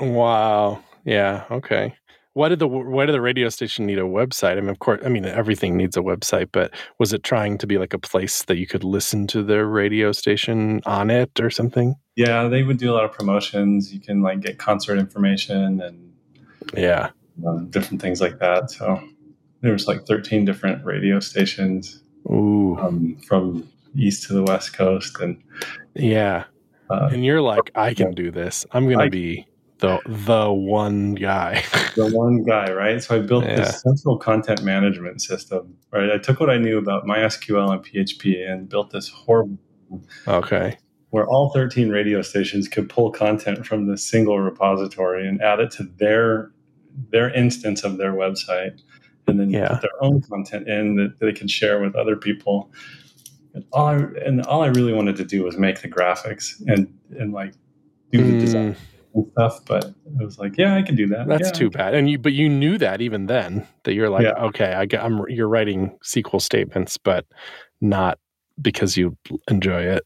Wow. 0.00 0.82
Yeah. 1.04 1.44
Okay. 1.50 1.94
Why 2.38 2.48
did 2.48 2.60
the 2.60 2.68
why 2.68 3.04
did 3.04 3.14
the 3.16 3.20
radio 3.20 3.48
station 3.48 3.84
need 3.84 3.98
a 3.98 4.02
website? 4.02 4.58
I 4.58 4.60
mean, 4.60 4.68
of 4.70 4.78
course, 4.78 5.00
I 5.04 5.08
mean 5.08 5.24
everything 5.24 5.76
needs 5.76 5.96
a 5.96 6.00
website, 6.00 6.50
but 6.52 6.72
was 7.00 7.12
it 7.12 7.24
trying 7.24 7.58
to 7.58 7.66
be 7.66 7.78
like 7.78 7.92
a 7.92 7.98
place 7.98 8.44
that 8.44 8.58
you 8.58 8.66
could 8.66 8.84
listen 8.84 9.26
to 9.28 9.42
the 9.42 9.66
radio 9.66 10.12
station 10.12 10.80
on 10.86 11.10
it 11.10 11.32
or 11.40 11.50
something? 11.50 11.96
Yeah, 12.14 12.46
they 12.46 12.62
would 12.62 12.78
do 12.78 12.92
a 12.92 12.94
lot 12.94 13.04
of 13.04 13.10
promotions. 13.12 13.92
You 13.92 13.98
can 13.98 14.22
like 14.22 14.38
get 14.40 14.56
concert 14.56 14.98
information 15.00 15.80
and 15.80 16.12
Yeah. 16.76 17.10
um, 17.44 17.70
different 17.70 18.00
things 18.00 18.20
like 18.20 18.38
that. 18.38 18.70
So 18.70 19.00
there 19.62 19.72
was 19.72 19.88
like 19.88 20.06
13 20.06 20.44
different 20.44 20.84
radio 20.84 21.18
stations 21.18 22.04
Ooh. 22.30 22.76
um, 22.78 23.16
from 23.26 23.68
east 23.96 24.28
to 24.28 24.34
the 24.34 24.44
west 24.44 24.74
coast, 24.74 25.18
and 25.18 25.42
Yeah. 25.96 26.44
uh, 26.88 27.08
And 27.12 27.24
you're 27.24 27.42
like, 27.42 27.72
I 27.74 27.94
can 27.94 28.12
do 28.12 28.30
this. 28.30 28.64
I'm 28.70 28.88
gonna 28.88 29.06
I- 29.06 29.08
be 29.08 29.47
the 29.80 30.00
the 30.06 30.52
one 30.52 31.14
guy. 31.14 31.62
the 31.96 32.08
one 32.08 32.42
guy, 32.44 32.72
right? 32.72 33.02
So 33.02 33.16
I 33.16 33.20
built 33.20 33.44
Yeah. 33.44 33.56
this 33.56 33.80
central 33.82 34.16
content 34.18 34.62
management 34.62 35.22
system, 35.22 35.76
right? 35.92 36.10
I 36.10 36.18
took 36.18 36.40
what 36.40 36.50
I 36.50 36.58
knew 36.58 36.78
about 36.78 37.04
MySQL 37.04 37.70
and 37.72 37.84
PHP 37.84 38.48
and 38.50 38.68
built 38.68 38.90
this 38.90 39.08
horrible 39.08 39.58
okay. 40.26 40.76
where 41.10 41.26
all 41.26 41.50
13 41.50 41.88
radio 41.90 42.22
stations 42.22 42.68
could 42.68 42.88
pull 42.88 43.10
content 43.10 43.66
from 43.66 43.86
this 43.86 44.04
single 44.04 44.38
repository 44.40 45.26
and 45.28 45.40
add 45.40 45.60
it 45.60 45.70
to 45.72 45.84
their 45.98 46.50
their 47.10 47.30
instance 47.32 47.84
of 47.84 47.96
their 47.96 48.12
website 48.12 48.80
and 49.28 49.38
then 49.38 49.50
Yeah. 49.50 49.68
put 49.68 49.82
their 49.82 50.02
own 50.02 50.20
content 50.22 50.66
in 50.68 50.96
that 50.96 51.20
they 51.20 51.32
can 51.32 51.46
share 51.46 51.80
with 51.80 51.94
other 51.94 52.16
people 52.16 52.72
and 53.54 53.64
all 53.72 53.86
I, 53.86 53.96
and 54.26 54.42
all 54.46 54.62
I 54.62 54.66
really 54.68 54.92
wanted 54.92 55.14
to 55.16 55.24
do 55.24 55.44
was 55.44 55.56
make 55.56 55.80
the 55.80 55.88
graphics 55.88 56.60
and 56.66 56.92
and 57.18 57.32
like 57.32 57.54
do 58.10 58.24
the 58.24 58.38
design 58.40 58.74
Mm, 58.74 58.76
and 59.14 59.26
stuff 59.32 59.64
but 59.66 59.84
I 60.20 60.24
was 60.24 60.38
like 60.38 60.56
yeah 60.58 60.74
I 60.76 60.82
can 60.82 60.94
do 60.96 61.06
that 61.08 61.26
that's 61.28 61.48
Yeah. 61.48 61.52
too 61.52 61.70
bad. 61.70 61.94
And 61.94 62.08
you, 62.10 62.18
but 62.18 62.32
you 62.32 62.48
knew 62.48 62.78
that 62.78 63.00
even 63.00 63.26
then 63.26 63.66
that 63.84 63.94
you're 63.94 64.10
like, 64.10 64.24
Yeah. 64.24 64.34
okay, 64.46 64.72
I, 64.74 64.86
got- 64.86 65.04
I'm 65.04 65.24
you're 65.28 65.48
writing 65.48 65.96
SQL 66.04 66.40
statements, 66.40 66.96
but 66.98 67.24
not 67.80 68.18
because 68.60 68.96
you 68.96 69.16
enjoy 69.48 69.82
it. 69.82 70.04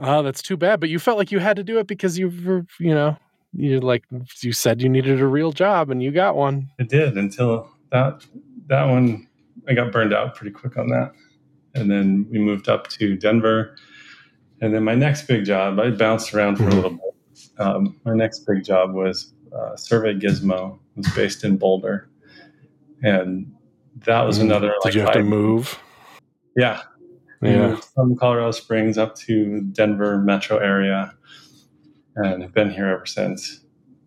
Oh, 0.00 0.22
that's 0.22 0.42
too 0.42 0.56
bad. 0.56 0.80
But 0.80 0.88
you 0.90 0.98
felt 0.98 1.18
like 1.18 1.32
you 1.32 1.38
had 1.40 1.56
to 1.56 1.64
do 1.64 1.78
it 1.78 1.86
because 1.86 2.18
you 2.18 2.32
were, 2.44 2.64
you 2.78 2.94
know, 2.94 3.16
you 3.52 3.80
like 3.80 4.04
you 4.42 4.52
said 4.52 4.80
you 4.82 4.88
needed 4.88 5.20
a 5.20 5.26
real 5.26 5.52
job 5.52 5.90
and 5.90 6.02
you 6.02 6.10
got 6.12 6.36
one. 6.36 6.68
It 6.78 6.88
did 6.88 7.16
until 7.16 7.68
that 7.90 8.24
that 8.68 8.84
one 8.84 9.26
I 9.68 9.74
got 9.74 9.92
burned 9.92 10.14
out 10.14 10.34
pretty 10.34 10.52
quick 10.52 10.76
on 10.76 10.88
that. 10.88 11.12
And 11.74 11.90
then 11.90 12.26
we 12.30 12.38
moved 12.38 12.68
up 12.68 12.88
to 12.88 13.16
Denver. 13.16 13.74
And 14.60 14.74
then 14.74 14.82
my 14.84 14.94
next 14.94 15.26
big 15.28 15.44
job, 15.44 15.78
I 15.78 15.90
bounced 15.90 16.32
around 16.34 16.56
for 16.56 16.64
Mhm. 16.64 16.72
a 16.72 16.74
little 16.74 16.90
bit. 16.90 17.00
Um, 17.58 18.00
my 18.04 18.14
next 18.14 18.40
big 18.46 18.64
job 18.64 18.92
was 18.94 19.32
uh, 19.52 19.76
Survey 19.76 20.14
Gizmo. 20.14 20.78
It 20.96 21.06
was 21.06 21.14
based 21.14 21.44
in 21.44 21.56
Boulder. 21.56 22.08
And 23.02 23.52
that 24.04 24.22
was 24.22 24.38
Mm. 24.38 24.42
another 24.42 24.68
Did 24.68 24.84
like 24.84 24.94
you 24.94 25.00
have 25.02 25.12
to 25.12 25.22
move? 25.22 25.78
Yeah. 26.56 26.82
Yeah. 27.40 27.76
from 27.94 28.16
Colorado 28.16 28.50
Springs 28.50 28.98
up 28.98 29.14
to 29.16 29.60
Denver 29.72 30.18
metro 30.18 30.58
area 30.58 31.14
and 32.16 32.42
have 32.42 32.52
been 32.52 32.68
here 32.70 32.86
ever 32.88 33.06
since. 33.06 33.64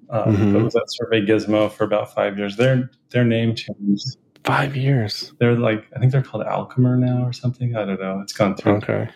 Um, 0.09 0.35
Mhm. 0.35 0.53
But 0.53 0.63
was 0.63 0.75
at 0.75 0.83
Survey 0.87 1.25
Gizmo 1.25 1.71
for 1.71 1.85
about 1.85 2.13
five 2.13 2.37
years. 2.37 2.57
Their 2.57 2.89
their 3.11 3.23
name 3.23 3.55
changed 3.55 4.17
Five 4.43 4.75
years. 4.75 5.33
they're 5.39 5.55
like 5.55 5.85
I 5.95 5.99
think 5.99 6.11
they're 6.11 6.21
called 6.23 6.43
Alchemer 6.45 6.97
now 6.99 7.23
or 7.25 7.31
something. 7.31 7.75
I 7.75 7.85
don't 7.85 7.99
know. 8.01 8.19
It's 8.21 8.33
gone 8.33 8.55
through. 8.55 8.73
Okay. 8.77 9.09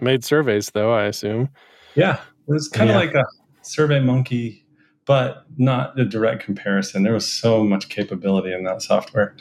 Made 0.00 0.24
surveys 0.24 0.70
though, 0.70 0.92
I 0.92 1.04
assume. 1.04 1.48
Yeah, 1.94 2.14
it 2.14 2.20
was 2.48 2.68
kind 2.68 2.90
of 2.90 2.94
Yeah. 2.94 3.00
like 3.00 3.14
a 3.14 3.24
Survey 3.62 4.00
Monkey, 4.00 4.66
but 5.04 5.44
not 5.56 5.98
a 5.98 6.04
direct 6.04 6.44
comparison. 6.44 7.02
There 7.02 7.12
was 7.14 7.30
so 7.30 7.64
much 7.64 7.88
capability 7.88 8.52
in 8.52 8.64
that 8.64 8.82
software, 8.82 9.36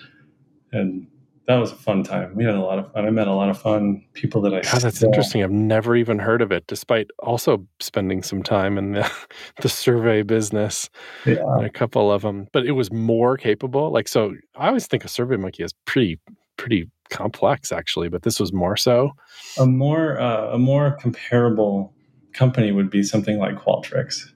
and 0.72 1.08
that 1.48 1.56
was 1.58 1.72
a 1.72 1.76
fun 1.76 2.04
time. 2.04 2.36
We 2.36 2.44
had 2.44 2.56
a 2.56 2.62
lot 2.62 2.80
of 2.80 2.92
fun. 2.94 3.06
I 3.06 3.10
met 3.10 3.28
a 3.28 3.34
lot 3.34 3.50
of 3.50 3.60
fun 3.60 4.04
people 4.14 4.42
that 4.42 4.54
I. 4.54 4.62
God, 4.62 4.82
that's 4.82 4.98
still- 4.98 5.10
interesting. 5.10 5.44
I've 5.44 5.52
never 5.52 5.96
even 5.96 6.20
heard 6.20 6.42
of 6.42 6.52
it, 6.52 6.66
despite 6.68 7.08
also 7.20 7.66
spending 7.80 8.24
some 8.24 8.44
time 8.44 8.78
in 8.78 8.94
the, 8.94 9.12
the 9.62 9.70
survey 9.70 10.22
business. 10.22 10.90
Yeah. 11.26 11.44
a 11.60 11.70
couple 11.70 12.12
of 12.12 12.22
them, 12.22 12.48
but 12.54 12.66
it 12.66 12.72
was 12.72 12.92
more 12.92 13.38
capable. 13.38 13.92
Like 13.92 14.08
so, 14.08 14.34
I 14.56 14.68
always 14.68 14.88
think 14.88 15.04
a 15.04 15.08
Survey 15.08 15.38
Monkey 15.38 15.64
is 15.64 15.74
pretty 15.86 16.20
pretty 16.58 16.88
complex 17.10 17.72
actually, 17.72 18.08
but 18.08 18.22
this 18.24 18.40
was 18.40 18.54
more 18.54 18.78
so. 18.78 19.12
A 19.60 19.66
more 19.66 20.20
uh, 20.20 20.54
a 20.54 20.60
more 20.60 20.98
comparable 21.02 21.94
company 22.34 22.72
would 22.72 22.90
be 22.90 23.04
something 23.04 23.38
like 23.38 23.56
Qualtrics. 23.56 24.32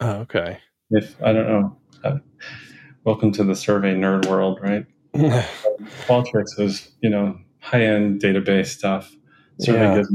Oh, 0.00 0.12
okay. 0.20 0.58
If 0.90 1.20
I 1.22 1.32
don't 1.32 1.46
know, 1.46 1.76
uh, 2.04 2.18
welcome 3.04 3.32
to 3.32 3.44
the 3.44 3.54
survey 3.54 3.94
nerd 3.94 4.28
world, 4.28 4.58
right? 4.62 4.86
Qualtrics 6.06 6.58
was 6.58 6.90
you 7.00 7.10
know 7.10 7.38
high 7.60 7.84
end 7.84 8.20
database 8.20 8.66
stuff. 8.68 9.14
Survey 9.60 9.80
Yeah. 9.80 9.96
gives 9.96 10.08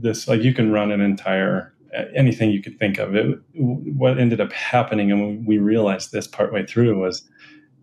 this 0.00 0.28
like 0.28 0.42
you 0.42 0.52
can 0.52 0.72
run 0.72 0.90
an 0.90 1.00
entire 1.00 1.72
anything 2.16 2.50
you 2.50 2.62
could 2.62 2.78
think 2.78 2.98
of. 2.98 3.14
It 3.14 3.38
what 3.54 4.18
ended 4.18 4.40
up 4.40 4.52
happening, 4.52 5.12
and 5.12 5.46
we 5.46 5.58
realized 5.58 6.12
this 6.12 6.26
partway 6.26 6.66
through 6.66 6.98
was 7.00 7.28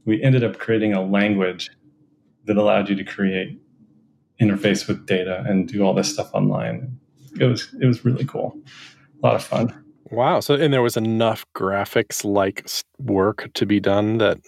we 0.05 0.21
ended 0.21 0.43
up 0.43 0.57
creating 0.57 0.93
a 0.93 1.01
language 1.03 1.69
that 2.45 2.57
allowed 2.57 2.89
you 2.89 2.95
to 2.95 3.03
create 3.03 3.59
interface 4.41 4.87
with 4.87 5.05
data 5.05 5.43
and 5.47 5.67
do 5.67 5.83
all 5.83 5.93
this 5.93 6.11
stuff 6.11 6.31
online. 6.33 6.97
It 7.39 7.45
was 7.45 7.73
it 7.81 7.85
was 7.85 8.03
really 8.05 8.25
cool, 8.25 8.57
a 9.21 9.25
lot 9.25 9.35
of 9.35 9.43
fun. 9.43 9.83
wow. 10.11 10.39
So 10.39 10.55
and 10.55 10.73
there 10.73 10.81
was 10.81 10.97
enough 10.97 11.45
graphics 11.55 12.23
like 12.25 12.67
work 12.97 13.49
to 13.53 13.65
be 13.65 13.79
done 13.79 14.17
that 14.19 14.39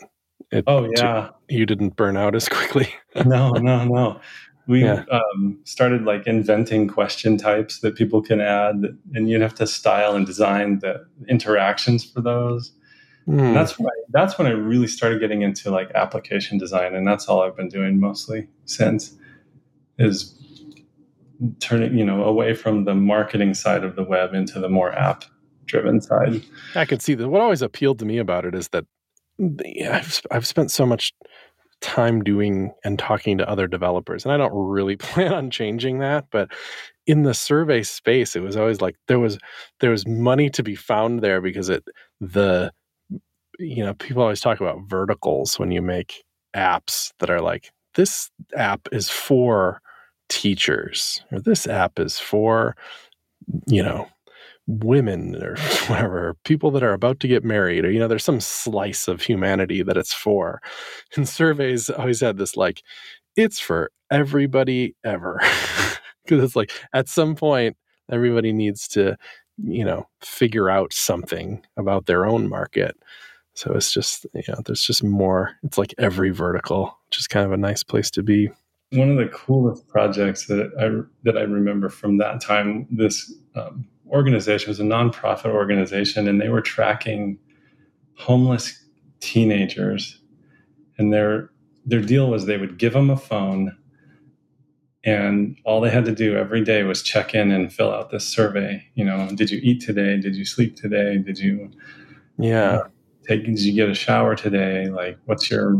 it, 0.51 0.65
Oh 0.67 0.89
yeah, 0.95 1.29
you 1.49 1.65
didn't 1.65 1.95
burn 1.95 2.17
out 2.17 2.35
as 2.35 2.49
quickly. 2.49 2.89
no, 3.25 3.51
no, 3.51 3.85
no. 3.85 4.19
We 4.67 4.83
Yeah. 4.83 5.03
um, 5.11 5.59
started 5.63 6.03
like 6.03 6.27
inventing 6.27 6.87
question 6.87 7.37
types 7.37 7.79
that 7.79 7.95
people 7.95 8.21
can 8.21 8.39
add, 8.41 8.97
and 9.13 9.29
you'd 9.29 9.41
have 9.41 9.55
to 9.55 9.67
style 9.67 10.15
and 10.15 10.25
design 10.25 10.79
the 10.79 11.05
interactions 11.27 12.03
for 12.03 12.21
those. 12.21 12.73
And 13.27 13.55
that's 13.55 13.77
when 13.77 13.87
I, 13.87 13.91
that's 14.09 14.37
when 14.37 14.47
I 14.47 14.51
really 14.51 14.87
started 14.87 15.19
getting 15.19 15.41
into 15.41 15.71
like 15.71 15.91
application 15.95 16.57
design, 16.57 16.95
and 16.95 17.07
that's 17.07 17.27
all 17.27 17.41
I've 17.43 17.55
been 17.55 17.69
doing 17.69 17.99
mostly 17.99 18.47
since. 18.65 19.15
Is 19.99 20.40
turning 21.59 21.97
you 21.97 22.05
know 22.05 22.23
away 22.23 22.53
from 22.53 22.85
the 22.85 22.95
marketing 22.95 23.53
side 23.53 23.83
of 23.83 23.95
the 23.95 24.03
web 24.03 24.33
into 24.33 24.59
the 24.59 24.69
more 24.69 24.93
app 24.93 25.25
driven 25.65 26.01
side. 26.01 26.41
I 26.75 26.85
could 26.85 27.01
see 27.01 27.15
that. 27.15 27.29
What 27.29 27.41
always 27.41 27.61
appealed 27.61 27.99
to 27.99 28.05
me 28.05 28.17
about 28.17 28.45
it 28.45 28.55
is 28.55 28.69
that 28.69 28.85
I've 29.91 30.21
I've 30.31 30.47
spent 30.47 30.71
so 30.71 30.85
much 30.85 31.13
time 31.81 32.23
doing 32.23 32.71
and 32.83 32.99
talking 32.99 33.37
to 33.37 33.49
other 33.49 33.67
developers, 33.67 34.23
and 34.23 34.31
I 34.31 34.37
don't 34.37 34.53
really 34.53 34.95
plan 34.97 35.33
on 35.33 35.51
changing 35.51 35.99
that. 35.99 36.25
But 36.31 36.51
in 37.07 37.23
the 37.23 37.33
survey 37.33 37.83
space, 37.83 38.35
it 38.35 38.41
was 38.41 38.55
always 38.55 38.81
like 38.81 38.95
there 39.07 39.19
was 39.19 39.37
there 39.79 39.91
was 39.91 40.07
money 40.07 40.49
to 40.51 40.63
be 40.63 40.75
found 40.75 41.21
there 41.21 41.41
because 41.41 41.69
it 41.69 41.83
the 42.19 42.71
you 43.59 43.83
know 43.83 43.93
people 43.95 44.21
always 44.21 44.41
talk 44.41 44.59
about 44.59 44.81
verticals 44.87 45.57
when 45.59 45.71
you 45.71 45.81
make 45.81 46.23
apps 46.55 47.11
that 47.19 47.29
are 47.29 47.41
like 47.41 47.71
this 47.95 48.29
app 48.55 48.87
is 48.91 49.09
for 49.09 49.81
teachers 50.31 51.21
or 51.29 51.41
this 51.41 51.67
app 51.67 51.99
is 51.99 52.17
for 52.17 52.73
you 53.67 53.83
know 53.83 54.07
women 54.65 55.35
or 55.43 55.57
whatever 55.87 56.37
people 56.45 56.71
that 56.71 56.83
are 56.83 56.93
about 56.93 57.19
to 57.19 57.27
get 57.27 57.43
married 57.43 57.83
or 57.83 57.91
you 57.91 57.99
know 57.99 58.07
there's 58.07 58.23
some 58.23 58.39
slice 58.39 59.07
of 59.09 59.21
humanity 59.21 59.83
that 59.83 59.97
it's 59.97 60.13
for. 60.13 60.61
And 61.17 61.27
surveys 61.27 61.89
always 61.89 62.21
had 62.21 62.37
this 62.37 62.55
like 62.55 62.81
it's 63.35 63.59
for 63.59 63.91
everybody 64.09 64.95
ever. 65.03 65.39
Because 66.23 66.43
it's 66.43 66.55
like 66.55 66.71
at 66.93 67.09
some 67.09 67.35
point 67.35 67.75
everybody 68.09 68.53
needs 68.53 68.87
to 68.89 69.17
you 69.57 69.83
know 69.83 70.07
figure 70.21 70.69
out 70.69 70.93
something 70.93 71.65
about 71.77 72.05
their 72.05 72.25
own 72.25 72.47
market. 72.47 72.95
So 73.55 73.73
it's 73.73 73.91
just 73.91 74.25
you 74.33 74.43
know 74.47 74.61
there's 74.65 74.83
just 74.83 75.03
more 75.03 75.57
it's 75.63 75.79
like 75.79 75.93
every 75.97 76.29
vertical 76.29 76.97
which 77.09 77.19
is 77.19 77.27
kind 77.27 77.45
of 77.45 77.51
a 77.51 77.57
nice 77.57 77.83
place 77.83 78.09
to 78.11 78.23
be 78.23 78.49
one 78.91 79.09
of 79.09 79.17
the 79.17 79.27
coolest 79.27 79.87
projects 79.87 80.47
that 80.47 80.71
I 80.79 81.07
that 81.23 81.37
I 81.37 81.43
remember 81.43 81.89
from 81.89 82.17
that 82.17 82.41
time. 82.41 82.87
This 82.91 83.33
um, 83.55 83.87
organization 84.09 84.69
was 84.69 84.79
a 84.79 84.83
nonprofit 84.83 85.51
organization, 85.51 86.27
and 86.27 86.41
they 86.41 86.49
were 86.49 86.61
tracking 86.61 87.37
homeless 88.17 88.85
teenagers, 89.19 90.19
and 90.97 91.13
their 91.13 91.49
their 91.85 92.01
deal 92.01 92.29
was 92.29 92.45
they 92.45 92.57
would 92.57 92.77
give 92.77 92.93
them 92.93 93.09
a 93.09 93.17
phone, 93.17 93.75
and 95.03 95.57
all 95.63 95.79
they 95.79 95.89
had 95.89 96.05
to 96.05 96.15
do 96.15 96.35
every 96.35 96.63
day 96.63 96.83
was 96.83 97.01
check 97.01 97.33
in 97.33 97.51
and 97.51 97.73
fill 97.73 97.93
out 97.93 98.11
this 98.11 98.27
survey. 98.27 98.85
You 98.95 99.05
know, 99.05 99.29
did 99.33 99.49
you 99.49 99.59
eat 99.63 99.81
today? 99.81 100.17
Did 100.19 100.35
you 100.35 100.45
sleep 100.45 100.75
today? 100.75 101.17
Did 101.17 101.39
you 101.39 101.71
yeah 102.37 102.81
take 103.27 103.45
did 103.45 103.59
you 103.59 103.73
get 103.73 103.89
a 103.89 103.93
shower 103.93 104.35
today 104.35 104.87
like 104.87 105.15
what's 105.25 105.51
your 105.51 105.73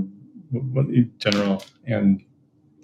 what 0.51 0.86
general 1.18 1.63
and 1.88 2.24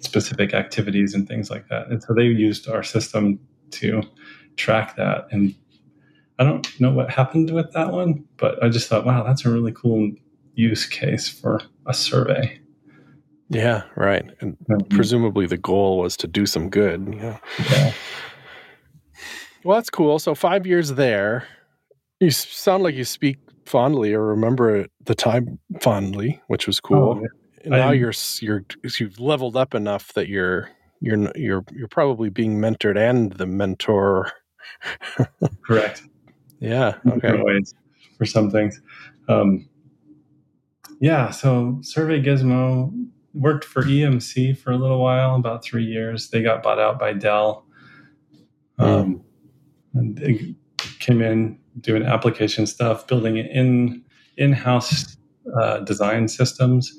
specific 0.00 0.54
activities 0.54 1.14
and 1.14 1.26
things 1.28 1.50
like 1.50 1.68
that. 1.68 1.88
And 1.88 2.02
so 2.02 2.14
they 2.14 2.24
used 2.24 2.68
our 2.68 2.82
system 2.82 3.38
to 3.72 4.02
track 4.56 4.96
that. 4.96 5.26
And 5.30 5.54
i 6.40 6.44
don't 6.44 6.68
know 6.80 6.92
what 6.92 7.10
happened 7.10 7.50
with 7.50 7.72
that 7.72 7.90
one 7.90 8.24
but 8.36 8.62
i 8.62 8.68
just 8.68 8.88
thought 8.88 9.04
wow 9.04 9.24
that's 9.24 9.44
a 9.44 9.50
really 9.50 9.72
cool 9.72 10.08
use 10.54 10.86
case 10.86 11.28
for 11.28 11.60
a 11.86 11.92
survey. 11.92 12.60
Yeah 13.50 13.82
right. 13.96 14.24
And 14.40 14.56
Mhm. 14.70 14.88
presumably 14.90 15.46
the 15.46 15.56
goal 15.56 15.98
was 15.98 16.16
to 16.18 16.28
do 16.28 16.46
some 16.46 16.68
good. 16.70 17.12
Yeah. 17.16 17.38
Yeah. 17.70 17.92
well 19.64 19.76
that's 19.78 19.90
cool. 19.90 20.18
So 20.18 20.34
five 20.34 20.66
years 20.66 20.90
there. 20.94 21.46
You 22.20 22.30
sound 22.30 22.82
like 22.84 22.94
you 22.94 23.04
speak 23.04 23.38
fondly 23.66 24.12
or 24.14 24.24
remember 24.24 24.86
the 25.04 25.14
time 25.14 25.58
fondly 25.80 26.40
which 26.48 26.66
was 26.66 26.78
cool. 26.80 27.16
Oh, 27.18 27.20
yeah. 27.20 27.28
And 27.62 27.70
now 27.72 27.90
I- 27.90 27.94
you're 27.94 28.12
you're 28.40 28.64
you've 28.98 29.20
leveled 29.20 29.56
up 29.56 29.74
enough 29.74 30.12
that 30.14 30.28
you're 30.28 30.70
you're 31.00 31.30
you're 31.36 31.64
you're 31.72 31.88
probably 31.88 32.30
being 32.30 32.58
mentored 32.58 32.96
and 32.98 33.32
the 33.32 33.46
mentor 33.46 34.32
correct 35.64 36.02
yeah 36.60 36.94
okay 37.08 37.40
ways 37.42 37.74
for 38.18 38.26
some 38.26 38.50
things. 38.50 38.80
Um, 39.28 39.68
yeah, 41.00 41.30
so 41.30 41.78
Survey 41.82 42.20
Gizmo 42.20 42.92
worked 43.32 43.64
for 43.64 43.82
EMC 43.84 44.58
for 44.58 44.72
a 44.72 44.76
little 44.76 45.00
while, 45.00 45.36
about 45.36 45.62
three 45.62 45.84
years. 45.84 46.30
They 46.30 46.42
got 46.42 46.62
bought 46.62 46.80
out 46.80 46.98
by 46.98 47.12
Dell. 47.12 47.64
Um, 48.78 49.22
and 49.94 50.16
they 50.16 50.54
came 50.98 51.22
in 51.22 51.58
doing 51.80 52.02
application 52.02 52.66
stuff, 52.66 53.06
building 53.06 53.36
in 53.36 54.02
in-house 54.36 55.16
uh, 55.60 55.78
design 55.80 56.26
systems 56.28 56.92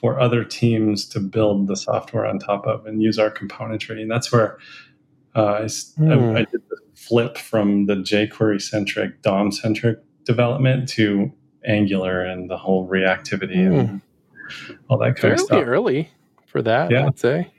for 0.00 0.20
other 0.20 0.44
teams 0.44 1.06
to 1.08 1.18
build 1.20 1.66
the 1.68 1.76
software 1.76 2.26
on 2.26 2.38
top 2.38 2.66
of 2.66 2.86
and 2.86 3.02
use 3.02 3.18
our 3.18 3.30
componentry. 3.30 4.00
And 4.02 4.10
that's 4.10 4.30
where 4.30 4.58
uh, 5.34 5.44
I, 5.44 5.62
s- 5.64 5.92
I- 5.98 6.02
Hmm. 6.14 6.36
I 6.36 6.44
did 6.44 6.62
the 6.70 6.76
flip 6.94 7.36
from 7.38 7.86
the 7.86 7.96
jQuery 7.96 8.60
centric, 8.62 9.22
DOM 9.22 9.50
centric 9.52 9.98
development 10.24 10.88
to 10.90 11.32
Angular 11.66 12.20
and 12.22 12.48
the 12.50 12.56
whole 12.56 12.88
reactivity 12.88 13.56
and 13.66 14.00
all 14.88 14.98
that 14.98 15.16
kind 15.16 15.18
fairly 15.18 15.34
of 15.34 15.40
stuff. 15.46 15.64
early 15.66 16.10
for 16.46 16.62
that 16.62 16.90
Yeah. 16.92 17.06
i'd 17.06 17.18
say 17.18 17.52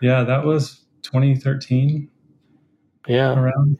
Yeah, 0.00 0.22
that 0.24 0.44
was 0.44 0.84
2013 1.02 2.10
yeah 3.08 3.32
around. 3.38 3.78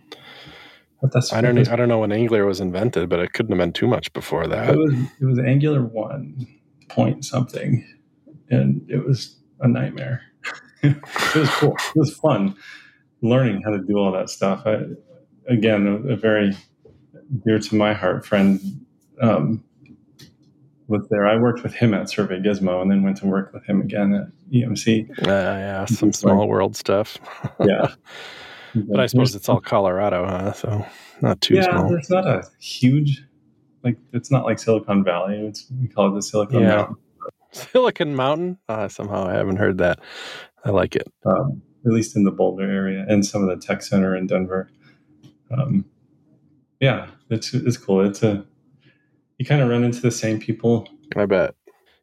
But 1.02 1.12
that's 1.12 1.32
i 1.34 1.40
don't 1.42 1.54
know 1.56 1.64
i 1.70 1.76
don't 1.76 1.88
know 1.88 1.98
when 1.98 2.12
angular 2.12 2.46
was 2.46 2.60
invented 2.60 3.10
but 3.10 3.20
it 3.20 3.34
couldn't 3.34 3.52
have 3.52 3.58
been 3.58 3.72
too 3.74 3.86
much 3.86 4.10
before 4.14 4.46
that 4.46 4.70
it 4.70 4.78
was 4.78 4.94
it 5.20 5.24
was 5.26 5.38
Angular 5.38 5.82
one 5.82 6.46
point 6.88 7.24
something, 7.26 7.84
and 8.50 8.84
it 8.88 9.04
was 9.06 9.36
a 9.60 9.68
nightmare. 9.68 10.22
it 10.82 10.96
was 11.34 11.50
cool. 11.50 11.76
It 11.94 11.98
was 11.98 12.14
fun 12.16 12.56
learning 13.22 13.62
how 13.64 13.70
to 13.70 13.78
do 13.82 13.96
all 13.96 14.12
that 14.12 14.28
stuff. 14.30 14.62
I, 14.66 14.82
again, 15.48 15.86
a, 15.86 16.12
a 16.12 16.16
very 16.16 16.56
dear 17.44 17.58
to 17.58 17.74
my 17.74 17.92
heart 17.94 18.24
friend 18.26 18.60
um, 19.20 19.64
was 20.88 21.06
there. 21.10 21.26
I 21.26 21.36
worked 21.36 21.62
with 21.62 21.74
him 21.74 21.94
at 21.94 22.08
Survey 22.10 22.38
Gizmo, 22.40 22.80
and 22.82 22.90
then 22.90 23.02
went 23.02 23.16
to 23.18 23.26
work 23.26 23.52
with 23.52 23.64
him 23.64 23.80
again 23.80 24.14
at 24.14 24.26
EMC. 24.52 25.10
uh, 25.26 25.30
yeah 25.30 25.84
some 25.86 26.10
It's 26.10 26.22
like- 26.22 26.32
small 26.32 26.46
world 26.46 26.76
stuff 26.76 27.18
Yeah, 27.64 27.88
but 28.74 29.00
i 29.00 29.06
suppose 29.06 29.34
it's 29.34 29.48
all 29.48 29.60
colorado 29.60 30.24
huh 30.26 30.52
so 30.52 30.86
not 31.22 31.40
too 31.40 31.54
yeah. 31.54 31.62
small 31.62 31.88
There's 31.88 32.10
not 32.10 32.26
a 32.26 32.44
huge 32.60 33.22
like 33.82 33.96
it's 34.12 34.30
not 34.30 34.44
like 34.44 34.58
Silicon 34.58 35.02
Valley. 35.02 35.36
It's 35.38 35.66
we 35.80 35.88
call 35.88 36.10
it 36.12 36.14
the 36.14 36.22
Silicon 36.22 36.60
Yeah. 36.60 36.68
Mountain. 36.76 36.96
Silicon 37.56 38.14
mountain 38.14 38.58
uh, 38.68 38.88
somehow 38.88 39.26
i 39.26 39.32
haven't 39.32 39.56
heard 39.56 39.78
that 39.78 39.98
i 40.64 40.70
like 40.70 40.94
it 40.96 41.06
um, 41.24 41.62
at 41.86 41.92
least 41.92 42.16
in 42.16 42.24
the 42.24 42.32
Boulder 42.32 42.68
area 42.68 43.04
and 43.08 43.24
some 43.24 43.42
of 43.42 43.48
the 43.48 43.64
tech 43.64 43.80
center 43.80 44.16
in 44.16 44.26
Denver. 44.26 44.68
Um, 45.56 45.84
yeah, 46.80 47.06
it's 47.30 47.54
it's 47.54 47.76
cool. 47.76 48.04
It's 48.04 48.22
a 48.22 48.44
you 49.38 49.46
kind 49.46 49.62
of 49.62 49.68
run 49.68 49.84
into 49.84 50.00
the 50.00 50.10
same 50.10 50.40
people. 50.40 50.88
I 51.14 51.26
bet. 51.26 51.54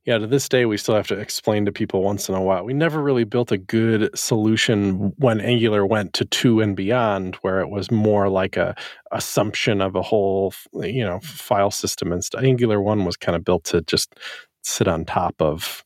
yeah, 0.06 0.18
to 0.18 0.26
this 0.26 0.48
day, 0.48 0.66
we 0.66 0.78
still 0.78 0.96
have 0.96 1.08
to 1.08 1.20
explain 1.20 1.66
to 1.66 1.72
people 1.72 2.02
once 2.02 2.30
in 2.30 2.36
a 2.36 2.42
while. 2.42 2.64
We 2.64 2.74
never 2.74 3.02
really 3.02 3.26
built 3.26 3.52
a 3.52 3.58
good 3.58 4.18
solution 4.18 5.14
when 5.18 5.42
Angular 5.42 5.86
went 5.86 6.14
to 6.14 6.26
two 6.26 6.62
and 6.62 6.76
beyond, 6.76 7.36
where 7.42 7.60
it 7.60 7.70
was 7.70 7.92
more 7.92 8.30
like 8.30 8.56
a 8.56 8.76
assumption 9.12 9.82
of 9.82 9.96
a 9.96 10.02
whole, 10.02 10.54
you 10.76 11.04
know, 11.04 11.20
file 11.22 11.72
system 11.72 12.14
and 12.14 12.24
stuff. 12.24 12.44
Angular 12.44 12.82
one 12.82 13.04
was 13.04 13.18
kind 13.18 13.36
of 13.36 13.44
built 13.44 13.66
to 13.66 13.82
just 13.82 14.16
sit 14.64 14.88
on 14.88 15.06
top 15.06 15.36
of 15.42 15.84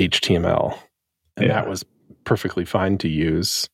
HTML, 0.00 0.78
and 1.36 1.46
Yeah. 1.46 1.54
that 1.54 1.68
was 1.68 1.84
perfectly 2.24 2.64
fine 2.64 2.98
to 2.98 3.08
use 3.08 3.68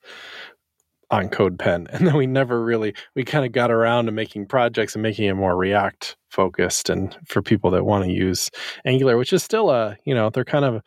on 1.11 1.29
CodePen. 1.29 1.87
And 1.93 2.07
then 2.07 2.17
we 2.17 2.27
never 2.27 2.63
really 2.65 2.95
we 3.15 3.25
kind 3.25 3.45
of 3.47 3.53
got 3.53 3.71
around 3.71 4.07
to 4.07 4.13
making 4.13 4.47
projects 4.47 4.95
and 4.95 5.03
making 5.03 5.27
it 5.27 5.35
more 5.35 5.57
React 5.57 6.17
focused 6.31 6.91
and 6.91 7.17
for 7.27 7.41
people 7.43 7.71
that 7.71 7.85
want 7.85 8.05
to 8.05 8.11
use 8.11 8.51
Angular, 8.85 9.17
which 9.17 9.33
is 9.33 9.43
still 9.43 9.71
a, 9.71 9.97
you 10.05 10.15
know, 10.15 10.31
they're 10.31 10.45
kind 10.45 10.65
of 10.65 10.83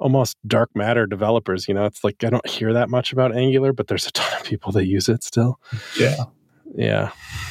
almost 0.00 0.36
dark 0.46 0.70
matter 0.74 1.06
developers, 1.06 1.68
you 1.68 1.74
know. 1.74 1.84
It's 1.84 2.02
like 2.02 2.24
I 2.24 2.30
don't 2.30 2.48
hear 2.48 2.72
that 2.72 2.88
much 2.88 3.12
about 3.12 3.36
Angular, 3.36 3.72
but 3.74 3.88
there's 3.88 4.06
a 4.06 4.12
ton 4.12 4.40
of 4.40 4.46
people 4.46 4.72
that 4.72 4.86
use 4.86 5.08
it 5.08 5.22
still. 5.22 5.60
Yeah. 5.98 6.24
Yeah. 6.74 7.10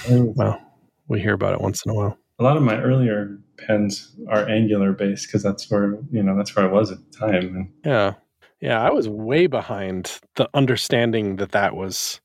Well, 0.09 0.59
we 1.07 1.21
hear 1.21 1.33
about 1.33 1.53
it 1.53 1.61
once 1.61 1.85
in 1.85 1.91
a 1.91 1.93
while. 1.93 2.17
A 2.41 2.43
lot 2.43 2.57
of 2.57 2.63
my 2.63 2.81
earlier 2.81 3.37
pens 3.59 4.15
are 4.27 4.49
Angular 4.49 4.93
based 4.93 5.27
because 5.27 5.43
that's 5.43 5.69
where 5.69 5.99
you 6.11 6.23
know 6.23 6.35
that's 6.35 6.55
where 6.55 6.67
I 6.67 6.71
was 6.71 6.91
at 6.91 6.97
the 7.11 7.17
time. 7.17 7.71
Yeah. 7.85 8.15
Yeah, 8.61 8.81
I 8.81 8.91
was 8.91 9.07
way 9.09 9.47
behind 9.47 10.19
the 10.35 10.47
understanding 10.53 11.37
that 11.37 11.51
that 11.51 11.75
was 11.75 12.21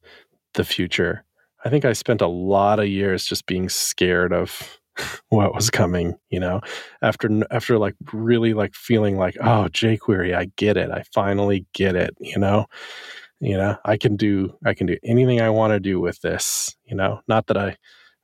the 0.54 0.64
future. 0.64 1.24
I 1.64 1.70
think 1.70 1.84
I 1.84 1.94
spent 1.94 2.20
a 2.20 2.26
lot 2.26 2.78
of 2.78 2.88
years 2.88 3.24
just 3.24 3.46
being 3.46 3.70
scared 3.70 4.32
of 4.32 4.78
what 5.28 5.54
was 5.54 5.70
coming, 5.70 6.14
you 6.30 6.40
know. 6.40 6.60
After 7.02 7.28
after 7.50 7.78
like 7.78 7.94
really 8.12 8.54
like 8.54 8.74
feeling 8.74 9.16
like, 9.18 9.36
"Oh, 9.40 9.68
jQuery, 9.70 10.34
I 10.34 10.50
get 10.56 10.78
it. 10.78 10.90
I 10.90 11.04
finally 11.14 11.66
get 11.74 11.94
it," 11.94 12.14
you 12.20 12.38
know. 12.38 12.66
You 13.40 13.58
know, 13.58 13.76
I 13.84 13.98
can 13.98 14.16
do 14.16 14.56
I 14.64 14.72
can 14.72 14.86
do 14.86 14.96
anything 15.04 15.42
I 15.42 15.50
want 15.50 15.72
to 15.72 15.80
do 15.80 16.00
with 16.00 16.20
this, 16.22 16.74
you 16.84 16.96
know. 16.96 17.20
Not 17.28 17.48
that 17.48 17.58
I 17.58 17.76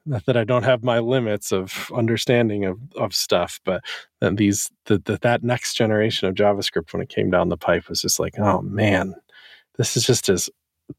not 0.05 0.27
that 0.27 0.37
I 0.37 0.45
don't 0.45 0.65
have 0.65 0.83
my 0.83 0.99
limits 0.99 1.53
of 1.53 1.91
understanding 1.95 2.65
of, 2.65 2.79
of 2.97 3.15
stuff, 3.15 3.61
but 3.65 3.85
then 4.21 4.37
these 4.37 4.71
the, 4.87 4.99
the, 4.99 5.19
that 5.23 5.43
next 5.43 5.75
generation 5.75 6.29
of 6.29 6.35
JavaScript 6.35 6.93
when 6.93 7.03
it 7.03 7.09
came 7.09 7.31
down 7.31 7.49
the 7.49 7.57
pipe 7.57 7.89
was 7.89 8.03
just 8.03 8.19
like, 8.19 8.39
oh 8.39 8.63
man, 8.63 9.15
this 9.79 9.97
is 9.97 10.05
just 10.05 10.29
as 10.29 10.51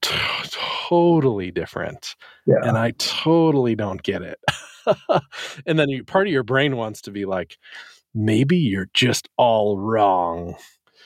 t- 0.01 0.15
totally 0.49 1.51
different, 1.51 2.15
yeah, 2.45 2.57
and 2.63 2.77
I 2.77 2.91
totally 2.91 3.75
don't 3.75 4.01
get 4.03 4.21
it. 4.21 4.39
and 5.65 5.79
then 5.79 5.89
you, 5.89 6.03
part 6.03 6.27
of 6.27 6.33
your 6.33 6.43
brain 6.43 6.77
wants 6.77 7.01
to 7.01 7.11
be 7.11 7.25
like, 7.25 7.57
maybe 8.13 8.57
you're 8.57 8.89
just 8.93 9.27
all 9.37 9.77
wrong, 9.77 10.55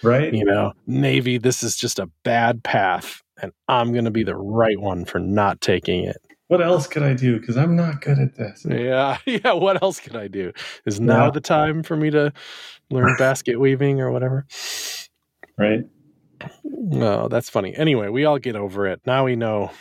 right. 0.04 0.34
you 0.34 0.46
know. 0.46 0.74
Maybe 0.86 1.38
this 1.38 1.64
is 1.64 1.76
just 1.76 2.00
a 2.00 2.10
bad 2.24 2.64
path, 2.64 3.24
and 3.42 3.52
I'm 3.68 3.92
going 3.92 4.06
to 4.06 4.12
be 4.12 4.24
the 4.24 4.36
right 4.36 4.80
one 4.80 5.06
for 5.06 5.20
not 5.20 5.62
taking 5.62 6.04
it. 6.04 6.18
What 6.48 6.62
else 6.62 6.88
could 6.88 7.04
I 7.04 7.14
do? 7.14 7.40
Because 7.40 7.58
I'm 7.58 7.76
not 7.76 8.02
good 8.02 8.20
at 8.20 8.36
this. 8.36 8.66
Yeah, 8.70 9.18
yeah. 9.26 9.54
What 9.54 9.82
else 9.82 10.00
could 10.00 10.16
I 10.16 10.28
do? 10.28 10.54
Is 10.86 11.00
now 11.00 11.26
Yeah. 11.26 11.32
the 11.32 11.42
time 11.42 11.84
for 11.84 11.96
me 11.98 12.10
to 12.12 12.32
learn 12.90 13.16
basket 13.20 13.60
weaving 13.60 14.00
or 14.00 14.12
whatever? 14.12 14.46
Right. 15.58 15.82
No, 16.64 17.28
that's 17.28 17.50
funny. 17.50 17.76
Anyway, 17.76 18.10
we 18.10 18.26
all 18.26 18.38
get 18.40 18.56
over 18.56 18.88
it. 18.88 19.02
Now 19.06 19.26
we 19.26 19.36
know. 19.36 19.72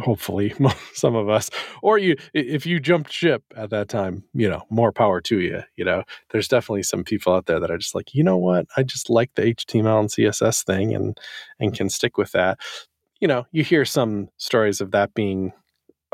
Hopefully, 0.00 0.54
some 0.94 1.14
of 1.14 1.28
us, 1.28 1.50
or 1.82 1.98
you, 1.98 2.16
if 2.32 2.64
you 2.64 2.80
jumped 2.80 3.12
ship 3.12 3.42
at 3.54 3.68
that 3.68 3.86
time, 3.90 4.24
you 4.32 4.48
know, 4.48 4.62
more 4.70 4.92
power 4.92 5.20
to 5.20 5.40
you. 5.40 5.62
You 5.76 5.84
know, 5.84 6.04
there's 6.30 6.48
definitely 6.48 6.84
some 6.84 7.04
people 7.04 7.34
out 7.34 7.44
there 7.44 7.60
that 7.60 7.70
are 7.70 7.76
just 7.76 7.94
like, 7.94 8.14
you 8.14 8.24
know 8.24 8.38
what, 8.38 8.64
I 8.78 8.82
just 8.82 9.10
like 9.10 9.34
the 9.34 9.42
HTML 9.54 10.00
and 10.00 10.08
CSS 10.08 10.64
thing, 10.64 10.94
and 10.94 11.18
and 11.60 11.74
can 11.74 11.90
stick 11.90 12.16
with 12.16 12.32
that. 12.32 12.58
You 13.20 13.28
know, 13.28 13.46
you 13.52 13.64
hear 13.64 13.84
some 13.84 14.28
stories 14.36 14.80
of 14.80 14.90
that 14.92 15.14
being 15.14 15.52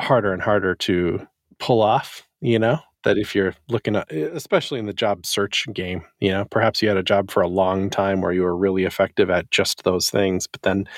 harder 0.01 0.33
and 0.33 0.43
harder 0.43 0.75
to 0.77 1.27
pull 1.59 1.83
off. 1.83 2.27
You 2.41 2.59
know, 2.59 2.79
that 3.05 3.19
if 3.19 3.35
you're 3.35 3.55
looking 3.69 3.97
at, 3.97 4.11
especially 4.11 4.79
in 4.79 4.87
the 4.87 4.93
job 4.93 5.27
search 5.27 5.67
game, 5.73 6.03
you 6.21 6.31
know, 6.31 6.45
perhaps 6.47 6.83
you 6.83 6.89
had 6.89 6.97
a 6.97 7.03
job 7.03 7.31
for 7.31 7.43
a 7.43 7.49
long 7.49 7.91
time 7.91 8.21
where 8.21 8.33
you 8.33 8.43
were 8.43 8.57
really 8.57 8.85
effective 8.85 9.31
at 9.31 9.51
just 9.51 9.85
those 9.85 10.11
things, 10.11 10.47
but 10.47 10.63
then 10.63 10.89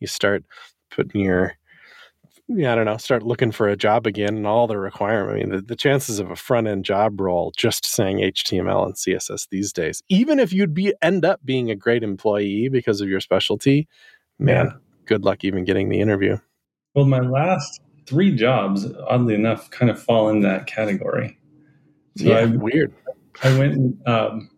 you 0.00 0.06
start 0.06 0.44
putting 0.90 1.20
your, 1.22 1.54
yeah, 2.48 2.72
I 2.72 2.76
don't 2.76 2.86
know, 2.86 2.96
start 2.96 3.22
looking 3.22 3.52
for 3.52 3.68
a 3.68 3.76
job 3.76 4.06
again 4.06 4.36
and 4.36 4.46
all 4.46 4.66
the 4.66 4.78
requirement. 4.78 5.36
I 5.36 5.40
mean, 5.40 5.50
the, 5.50 5.62
the 5.62 5.76
chances 5.76 6.18
of 6.18 6.30
a 6.30 6.36
front 6.36 6.66
end 6.66 6.84
job 6.84 7.20
role 7.20 7.52
just 7.56 7.84
saying 7.84 8.18
HTML 8.18 8.86
and 8.86 8.94
CSS 8.94 9.48
these 9.50 9.72
days, 9.72 10.02
even 10.08 10.38
if 10.38 10.52
you'd 10.52 10.72
be 10.74 10.94
end 11.02 11.24
up 11.26 11.40
being 11.44 11.70
a 11.70 11.76
great 11.76 12.02
employee 12.02 12.68
because 12.70 13.00
of 13.02 13.08
your 13.08 13.20
specialty, 13.20 13.86
man, 14.38 14.66
Yeah. 14.66 14.72
Good 15.08 15.24
luck 15.24 15.42
even 15.42 15.64
getting 15.64 15.88
the 15.88 16.00
interview. 16.00 16.38
Well, 16.94 17.06
my 17.06 17.20
last 17.20 17.80
three 18.06 18.34
jobs, 18.34 18.86
oddly 19.08 19.34
enough, 19.34 19.70
kind 19.70 19.90
of 19.90 20.00
fall 20.00 20.28
in 20.28 20.40
that 20.42 20.66
category. 20.66 21.38
So 22.16 22.24
yeah, 22.24 22.38
I, 22.38 22.44
weird. 22.46 22.94
I 23.42 23.58
went 23.58 23.96
um, 24.06 24.50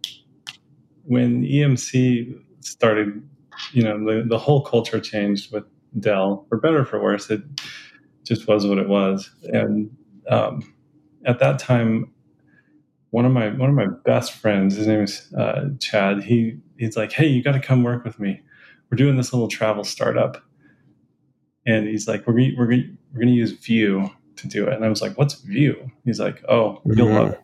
when 1.04 1.42
EMC 1.44 2.38
started. 2.60 3.22
You 3.72 3.82
know, 3.82 3.98
the, 3.98 4.26
the 4.26 4.38
whole 4.38 4.62
culture 4.62 5.00
changed 5.00 5.52
with 5.52 5.64
Dell, 5.98 6.46
for 6.48 6.58
better 6.58 6.80
or 6.80 6.84
for 6.86 7.02
worse. 7.02 7.28
It 7.28 7.42
just 8.24 8.48
was 8.48 8.66
what 8.66 8.78
it 8.78 8.88
was, 8.88 9.30
and 9.44 9.90
um, 10.30 10.74
at 11.26 11.40
that 11.40 11.58
time, 11.58 12.10
one 13.10 13.26
of 13.26 13.32
my 13.32 13.50
one 13.50 13.68
of 13.68 13.74
my 13.74 13.88
best 14.04 14.32
friends, 14.32 14.76
his 14.76 14.86
name 14.86 15.02
is 15.02 15.30
uh, 15.34 15.64
Chad. 15.78 16.22
He 16.22 16.58
he's 16.78 16.96
like, 16.96 17.12
"Hey, 17.12 17.26
you 17.26 17.42
got 17.42 17.52
to 17.52 17.60
come 17.60 17.82
work 17.82 18.04
with 18.04 18.18
me. 18.18 18.40
We're 18.90 18.96
doing 18.96 19.16
this 19.16 19.32
little 19.32 19.48
travel 19.48 19.84
startup." 19.84 20.42
And 21.66 21.86
he's 21.86 22.08
like, 22.08 22.26
"We're 22.26 22.34
gonna, 22.34 22.52
we're 22.56 22.66
gonna, 22.66 22.82
we're 23.12 23.20
gonna 23.20 23.32
use 23.32 23.52
Vue 23.52 24.10
to 24.36 24.48
do 24.48 24.66
it." 24.66 24.72
And 24.74 24.84
I 24.84 24.88
was 24.88 25.02
like, 25.02 25.16
"What's 25.18 25.34
Vue?" 25.42 25.90
He's 26.04 26.18
like, 26.20 26.42
"Oh, 26.48 26.80
you'll 26.84 27.08
Mhm. 27.08 27.18
love 27.18 27.32
it." 27.32 27.40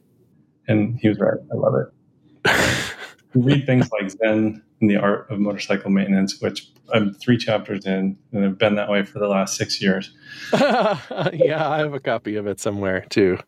And 0.68 0.98
he 1.00 1.08
was 1.08 1.18
right. 1.18 1.38
I 1.52 1.54
love 1.54 1.74
it. 1.74 2.92
Read 3.34 3.66
things 3.66 3.90
like 3.92 4.10
Zen 4.10 4.62
and 4.80 4.90
the 4.90 4.96
Art 4.96 5.30
of 5.30 5.38
Motorcycle 5.38 5.90
Maintenance, 5.90 6.40
which 6.40 6.72
I'm 6.92 7.12
three 7.14 7.36
chapters 7.36 7.84
in, 7.86 8.16
and 8.32 8.44
I've 8.44 8.58
been 8.58 8.76
that 8.76 8.88
way 8.88 9.04
for 9.04 9.18
the 9.18 9.28
last 9.28 9.56
six 9.56 9.80
years. 9.82 10.14
yeah, 10.52 11.68
I 11.68 11.78
have 11.78 11.92
a 11.94 12.00
copy 12.00 12.36
of 12.36 12.46
it 12.46 12.58
somewhere 12.60 13.04
too. 13.10 13.38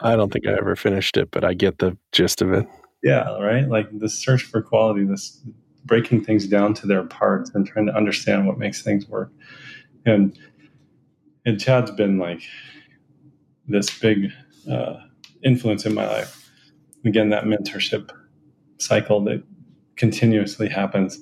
I 0.00 0.16
don't 0.16 0.32
think 0.32 0.46
I 0.46 0.52
ever 0.52 0.74
finished 0.76 1.16
it, 1.16 1.30
but 1.30 1.44
I 1.44 1.54
get 1.54 1.78
the 1.78 1.96
gist 2.12 2.42
of 2.42 2.52
it. 2.52 2.66
Yeah, 3.02 3.38
right. 3.38 3.68
Like 3.68 3.86
the 3.96 4.08
search 4.08 4.42
for 4.42 4.62
quality, 4.62 5.04
this 5.04 5.40
breaking 5.84 6.24
things 6.24 6.46
down 6.46 6.74
to 6.74 6.86
their 6.86 7.02
parts 7.04 7.50
and 7.54 7.66
trying 7.66 7.86
to 7.86 7.94
understand 7.96 8.46
what 8.46 8.58
makes 8.58 8.82
things 8.82 9.06
work. 9.08 9.30
And 10.06 10.38
and 11.46 11.60
Chad's 11.60 11.90
been 11.90 12.18
like 12.18 12.42
this 13.68 13.98
big 13.98 14.30
uh, 14.70 14.94
influence 15.42 15.84
in 15.84 15.94
my 15.94 16.06
life. 16.06 16.50
Again, 17.04 17.28
that 17.30 17.44
mentorship 17.44 18.10
cycle 18.78 19.22
that 19.24 19.42
continuously 19.96 20.68
happens. 20.68 21.18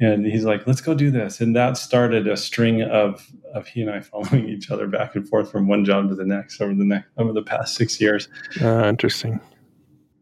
And 0.00 0.26
he's 0.26 0.44
like, 0.44 0.66
"Let's 0.66 0.80
go 0.80 0.94
do 0.94 1.10
this," 1.10 1.40
and 1.40 1.54
that 1.56 1.76
started 1.76 2.26
a 2.26 2.36
string 2.36 2.82
of 2.82 3.26
of 3.54 3.66
he 3.66 3.82
and 3.82 3.90
I 3.90 4.00
following 4.00 4.48
each 4.48 4.70
other 4.70 4.86
back 4.86 5.14
and 5.14 5.26
forth 5.28 5.50
from 5.50 5.68
one 5.68 5.84
job 5.84 6.08
to 6.08 6.14
the 6.14 6.24
next 6.24 6.60
over 6.60 6.74
the 6.74 6.84
next 6.84 7.08
over 7.18 7.32
the 7.32 7.42
past 7.42 7.74
six 7.74 8.00
years 8.00 8.28
Uh, 8.60 8.86
interesting. 8.88 9.40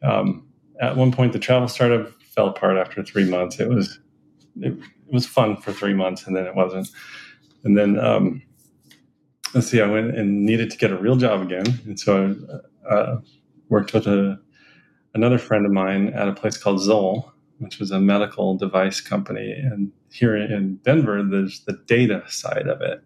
um, 0.03 0.45
at 0.81 0.97
one 0.97 1.13
point 1.13 1.33
the 1.33 1.39
travel 1.39 1.69
startup 1.69 2.11
fell 2.35 2.49
apart 2.49 2.77
after 2.77 3.03
three 3.03 3.29
months 3.29 3.61
it 3.61 3.69
was 3.69 3.99
it, 4.61 4.73
it 4.73 5.13
was 5.13 5.27
fun 5.27 5.57
for 5.57 5.73
three 5.73 5.95
months 5.95 6.27
and 6.27 6.37
then 6.37 6.47
it 6.47 6.55
wasn't 6.55 6.89
and 7.65 7.77
then 7.77 7.99
um, 7.99 8.43
let's 9.55 9.67
see 9.69 9.81
i 9.81 9.87
went 9.87 10.17
and 10.17 10.45
needed 10.45 10.71
to 10.71 10.77
get 10.79 10.91
a 10.91 10.97
real 10.99 11.17
job 11.17 11.43
again 11.43 11.67
and 11.85 11.99
so 11.99 12.35
i 12.91 12.95
uh, 12.95 13.21
worked 13.69 13.93
with 13.93 14.07
a, 14.07 14.39
another 15.15 15.39
friend 15.39 15.67
of 15.67 15.73
mine 15.73 16.09
at 16.09 16.29
a 16.29 16.33
place 16.33 16.57
called 16.57 16.81
zoll 16.81 17.33
which 17.59 17.79
was 17.79 17.91
a 17.91 18.01
medical 18.01 18.57
device 18.57 19.01
company 19.01 19.53
and 19.53 19.93
here 20.11 20.37
in 20.37 20.77
denver 20.85 21.23
there's 21.23 21.61
the 21.67 21.79
data 21.87 22.23
side 22.29 22.67
of 22.69 22.81
it 22.81 23.03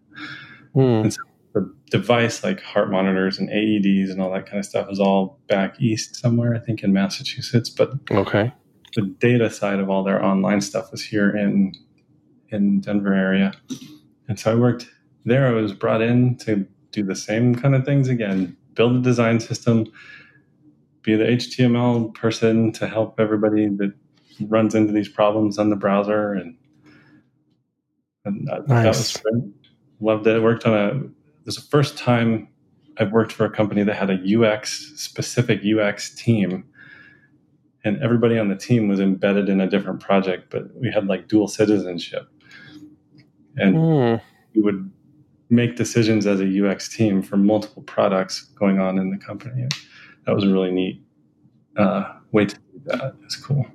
Hmm. 0.75 1.09
the 1.53 1.73
device 1.91 2.43
like 2.43 2.61
heart 2.61 2.91
monitors 2.91 3.39
and 3.39 3.49
AEDs 3.49 4.11
and 4.11 4.21
all 4.21 4.33
that 4.33 4.45
kind 4.47 4.59
of 4.59 4.65
stuff 4.65 4.91
is 4.91 4.99
all 4.99 5.39
back 5.47 5.81
east 5.81 6.17
somewhere, 6.17 6.53
I 6.53 6.59
think 6.59 6.83
in 6.83 6.93
Massachusetts. 6.93 7.71
But 7.71 7.93
Okay. 8.11 8.53
The 8.95 9.03
data 9.03 9.51
side 9.51 9.81
of 9.81 9.91
all 9.91 10.05
their 10.05 10.25
online 10.25 10.61
stuff 10.61 10.91
was 10.91 11.03
here 11.03 11.37
in 11.37 11.75
in 12.51 12.81
Denver 12.81 13.15
area. 13.15 13.53
And 14.29 14.39
so 14.39 14.53
I 14.53 14.55
worked 14.55 14.89
there. 15.25 15.47
I 15.47 15.51
was 15.51 15.73
brought 15.73 16.03
in 16.03 16.37
to 16.39 16.67
do 16.93 17.03
the 17.03 17.17
same 17.17 17.55
kind 17.55 17.75
of 17.75 17.85
things 17.85 18.09
again, 18.09 18.57
build 18.75 18.97
a 18.97 19.01
design 19.01 19.41
system, 19.41 19.87
be 21.03 21.17
the 21.17 21.25
HTML 21.25 22.15
person 22.15 22.73
to 22.73 22.87
help 22.87 23.19
everybody 23.19 23.69
that 23.69 23.93
runs 24.49 24.75
into 24.75 24.93
these 24.93 25.09
problems 25.09 25.59
on 25.59 25.71
the 25.71 25.77
browser 25.77 26.33
and 26.33 26.57
and 28.25 28.49
that, 28.49 28.67
that 28.69 28.87
was 28.87 29.17
great. 29.19 29.45
loved 30.01 30.27
it. 30.27 30.43
Worked 30.43 30.67
on 30.67 30.75
a 30.75 30.89
it 30.89 31.47
was 31.47 31.57
the 31.57 31.63
first 31.63 31.99
time 31.99 32.49
I've 32.99 33.13
worked 33.13 33.33
for 33.33 33.45
a 33.45 33.51
company 33.51 33.83
that 33.83 33.95
had 33.95 34.11
a 34.11 34.41
UX 34.41 34.93
specific 34.97 35.61
UX 35.63 36.15
team, 36.15 36.65
and 37.85 38.03
everybody 38.03 38.39
on 38.39 38.49
the 38.49 38.57
team 38.57 38.89
was 38.89 39.01
embedded 39.01 39.49
in 39.49 39.61
a 39.61 39.69
different 39.69 40.01
project, 40.01 40.51
but 40.51 40.75
we 40.75 40.91
had 40.91 41.07
like 41.07 41.29
dual 41.29 41.49
citizenship, 41.49 42.29
and 43.57 43.75
Hmm. 43.77 44.15
we 44.55 44.63
would 44.63 44.91
make 45.51 45.77
decisions 45.77 46.27
as 46.27 46.41
a 46.41 46.47
UX 46.47 46.89
team 46.89 47.23
for 47.23 47.37
multiple 47.37 47.83
products 47.83 48.43
going 48.59 48.81
on 48.81 48.99
in 48.99 49.11
the 49.11 49.19
company. 49.19 49.69
That 50.27 50.35
was 50.35 50.45
a 50.45 50.49
really 50.49 50.71
neat 50.71 51.03
uh, 51.77 52.05
way 52.33 52.47
to 52.47 52.55
do 52.57 52.81
that. 52.87 53.15
It's 53.25 53.37
cool. 53.37 53.67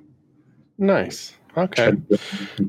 Nice. 0.78 1.36
Okay. 1.56 1.74
Try 1.74 1.90
to 1.90 1.96
build 1.96 2.20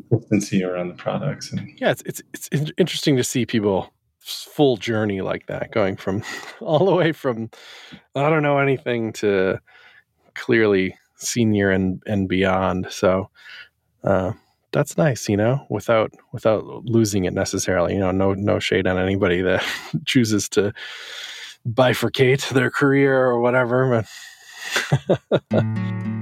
Consistency 0.09 0.63
around 0.63 0.89
the 0.89 0.93
products 0.95 1.51
and 1.51 1.67
Yeah, 1.77 1.91
it's 1.91 2.01
it's 2.05 2.21
it's 2.51 2.71
interesting 2.77 3.15
to 3.17 3.23
see 3.23 3.45
people 3.45 3.93
full 4.19 4.77
journey 4.77 5.21
like 5.21 5.47
that, 5.47 5.71
going 5.71 5.97
from 5.97 6.23
all 6.61 6.85
the 6.85 6.95
way 6.95 7.11
from 7.11 7.49
I 8.15 8.29
don't 8.29 8.43
know 8.43 8.59
anything 8.59 9.13
to 9.13 9.59
clearly 10.35 10.95
senior 11.21 11.71
and 11.71 12.01
and 12.05 12.27
beyond. 12.27 12.87
So 12.89 13.29
uh, 14.03 14.33
that's 14.71 14.97
nice, 14.97 15.29
you 15.29 15.37
know, 15.37 15.65
without 15.69 16.11
without 16.31 16.65
losing 16.85 17.25
it 17.25 17.33
necessarily. 17.33 17.93
You 17.93 17.99
know, 17.99 18.11
no 18.11 18.33
no 18.33 18.59
shade 18.59 18.87
on 18.87 18.97
anybody 18.97 19.41
that 19.41 19.63
chooses 20.05 20.49
to 20.49 20.73
bifurcate 21.67 22.49
their 22.49 22.71
career 22.71 23.17
or 23.17 23.39
whatever. 23.39 24.05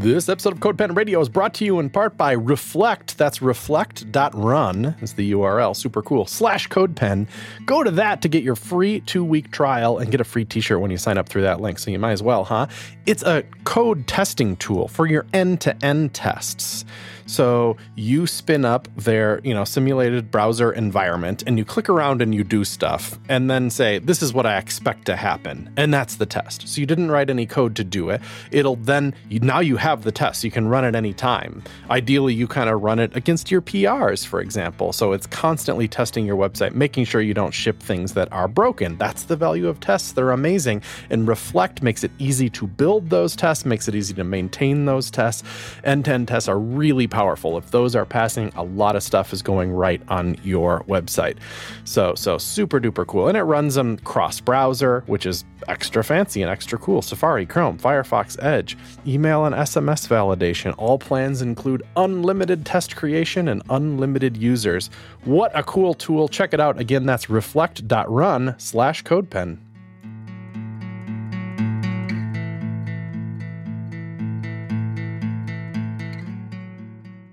This 0.00 0.30
episode 0.30 0.54
of 0.54 0.60
CodePen 0.60 0.96
Radio 0.96 1.20
is 1.20 1.28
brought 1.28 1.52
to 1.54 1.64
you 1.66 1.78
in 1.78 1.90
part 1.90 2.16
by 2.16 2.32
Reflect. 2.32 3.18
That's 3.18 3.42
reflect.run 3.42 4.96
is 5.02 5.12
the 5.12 5.32
URL. 5.32 5.76
Super 5.76 6.00
cool. 6.00 6.24
Slash 6.24 6.70
CodePen. 6.70 7.28
Go 7.66 7.84
to 7.84 7.90
that 7.90 8.22
to 8.22 8.28
get 8.30 8.42
your 8.42 8.56
free 8.56 9.00
two 9.00 9.22
week 9.22 9.50
trial 9.50 9.98
and 9.98 10.10
get 10.10 10.18
a 10.18 10.24
free 10.24 10.46
t 10.46 10.62
shirt 10.62 10.80
when 10.80 10.90
you 10.90 10.96
sign 10.96 11.18
up 11.18 11.28
through 11.28 11.42
that 11.42 11.60
link. 11.60 11.78
So 11.78 11.90
you 11.90 11.98
might 11.98 12.12
as 12.12 12.22
well, 12.22 12.44
huh? 12.44 12.68
It's 13.10 13.24
a 13.24 13.42
code 13.64 14.06
testing 14.06 14.54
tool 14.54 14.86
for 14.86 15.04
your 15.04 15.26
end 15.32 15.60
to 15.62 15.84
end 15.84 16.14
tests. 16.14 16.84
So 17.26 17.76
you 17.94 18.26
spin 18.26 18.64
up 18.64 18.88
their, 18.96 19.40
you 19.44 19.54
know, 19.54 19.62
simulated 19.62 20.32
browser 20.32 20.72
environment 20.72 21.44
and 21.46 21.56
you 21.58 21.64
click 21.64 21.88
around 21.88 22.22
and 22.22 22.34
you 22.34 22.42
do 22.42 22.64
stuff 22.64 23.20
and 23.28 23.48
then 23.48 23.70
say, 23.70 24.00
this 24.00 24.20
is 24.20 24.34
what 24.34 24.46
I 24.46 24.58
expect 24.58 25.04
to 25.06 25.14
happen. 25.14 25.72
And 25.76 25.94
that's 25.94 26.16
the 26.16 26.26
test. 26.26 26.66
So 26.66 26.80
you 26.80 26.86
didn't 26.86 27.12
write 27.12 27.30
any 27.30 27.46
code 27.46 27.76
to 27.76 27.84
do 27.84 28.10
it. 28.10 28.20
It'll 28.50 28.74
then, 28.74 29.14
now 29.30 29.60
you 29.60 29.76
have 29.76 30.02
the 30.02 30.10
test. 30.10 30.42
You 30.42 30.50
can 30.50 30.66
run 30.66 30.84
it 30.84 30.96
anytime. 30.96 31.62
Ideally, 31.88 32.34
you 32.34 32.48
kind 32.48 32.68
of 32.68 32.82
run 32.82 32.98
it 32.98 33.14
against 33.16 33.48
your 33.48 33.62
PRs, 33.62 34.26
for 34.26 34.40
example. 34.40 34.92
So 34.92 35.12
it's 35.12 35.28
constantly 35.28 35.86
testing 35.86 36.26
your 36.26 36.36
website, 36.36 36.74
making 36.74 37.04
sure 37.04 37.20
you 37.20 37.34
don't 37.34 37.54
ship 37.54 37.80
things 37.80 38.14
that 38.14 38.32
are 38.32 38.48
broken. 38.48 38.98
That's 38.98 39.22
the 39.22 39.36
value 39.36 39.68
of 39.68 39.78
tests. 39.78 40.10
They're 40.10 40.32
amazing. 40.32 40.82
And 41.10 41.28
Reflect 41.28 41.80
makes 41.80 42.02
it 42.02 42.10
easy 42.18 42.50
to 42.50 42.66
build 42.66 42.99
those 43.08 43.34
tests, 43.34 43.64
makes 43.64 43.88
it 43.88 43.94
easy 43.94 44.14
to 44.14 44.24
maintain 44.24 44.84
those 44.84 45.10
tests. 45.10 45.42
End 45.84 46.04
to 46.04 46.12
end 46.12 46.28
tests 46.28 46.48
are 46.48 46.58
really 46.58 47.06
powerful. 47.06 47.56
If 47.56 47.70
those 47.70 47.96
are 47.96 48.04
passing, 48.04 48.52
a 48.56 48.62
lot 48.62 48.96
of 48.96 49.02
stuff 49.02 49.32
is 49.32 49.42
going 49.42 49.70
right 49.70 50.02
on 50.08 50.36
your 50.42 50.84
website. 50.84 51.36
So, 51.84 52.14
so 52.14 52.38
super 52.38 52.80
duper 52.80 53.06
cool. 53.06 53.28
And 53.28 53.36
it 53.36 53.42
runs 53.42 53.74
them 53.74 53.98
cross 53.98 54.40
browser, 54.40 55.02
which 55.06 55.26
is 55.26 55.44
extra 55.68 56.02
fancy 56.02 56.42
and 56.42 56.50
extra 56.50 56.78
cool. 56.78 57.02
Safari, 57.02 57.46
Chrome, 57.46 57.78
Firefox, 57.78 58.42
Edge, 58.42 58.76
email 59.06 59.44
and 59.44 59.54
SMS 59.54 60.06
validation. 60.08 60.74
All 60.78 60.98
plans 60.98 61.42
include 61.42 61.82
unlimited 61.96 62.64
test 62.64 62.96
creation 62.96 63.48
and 63.48 63.62
unlimited 63.70 64.36
users. 64.36 64.90
What 65.24 65.50
a 65.54 65.62
cool 65.62 65.94
tool. 65.94 66.28
Check 66.28 66.54
it 66.54 66.60
out. 66.60 66.78
Again, 66.78 67.06
that's 67.06 67.30
reflect.run 67.30 68.54
slash 68.58 69.04
codepen. 69.04 69.58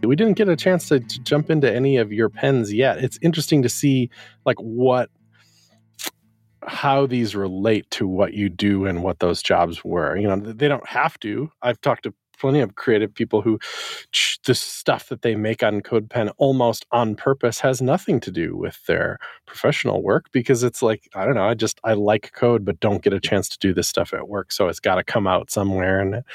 We 0.07 0.15
didn't 0.15 0.37
get 0.37 0.49
a 0.49 0.55
chance 0.55 0.87
to, 0.89 0.99
to, 0.99 1.19
jump 1.21 1.49
into 1.49 1.71
any 1.71 1.97
of 1.97 2.11
your 2.11 2.29
pens 2.29 2.73
yet. 2.73 3.03
It's 3.03 3.19
interesting 3.21 3.61
to 3.63 3.69
see 3.69 4.09
like 4.45 4.57
what 4.57 5.09
how 6.65 7.05
these 7.05 7.35
relate 7.35 7.89
to 7.91 8.07
what 8.07 8.33
you 8.33 8.49
do 8.49 8.85
and 8.85 9.03
what 9.03 9.19
those 9.19 9.41
jobs 9.41 9.83
were. 9.83 10.17
You 10.17 10.27
know, 10.27 10.35
they 10.35 10.67
don't 10.67 10.87
have 10.87 11.17
to. 11.21 11.49
I've 11.61 11.79
talked 11.79 12.03
to 12.03 12.13
plenty 12.39 12.59
of 12.59 12.75
creative 12.75 13.13
people 13.13 13.41
who 13.41 13.59
the 14.45 14.53
stuff 14.53 15.09
that 15.09 15.23
they 15.23 15.35
make 15.35 15.63
on 15.63 15.81
CodePen 15.81 16.31
almost 16.37 16.85
on 16.91 17.15
purpose 17.15 17.59
has 17.59 17.81
nothing 17.81 18.19
to 18.21 18.31
do 18.31 18.55
with 18.55 18.85
their 18.85 19.17
professional 19.45 20.03
work 20.03 20.25
because 20.31 20.63
it's 20.63 20.81
like 20.81 21.09
I 21.15 21.25
don't 21.25 21.35
know, 21.35 21.47
I 21.47 21.53
just 21.53 21.79
I 21.83 21.93
like 21.93 22.31
code 22.33 22.63
but 22.63 22.79
don't 22.79 23.01
get 23.01 23.13
a 23.13 23.19
chance 23.19 23.49
to 23.49 23.57
do 23.59 23.73
this 23.73 23.87
stuff 23.87 24.13
at 24.13 24.29
work, 24.29 24.51
so 24.51 24.67
it's 24.67 24.79
got 24.79 24.95
to 24.95 25.03
come 25.03 25.27
out 25.27 25.49
somewhere 25.49 25.99
and 25.99 26.15
it 26.15 26.25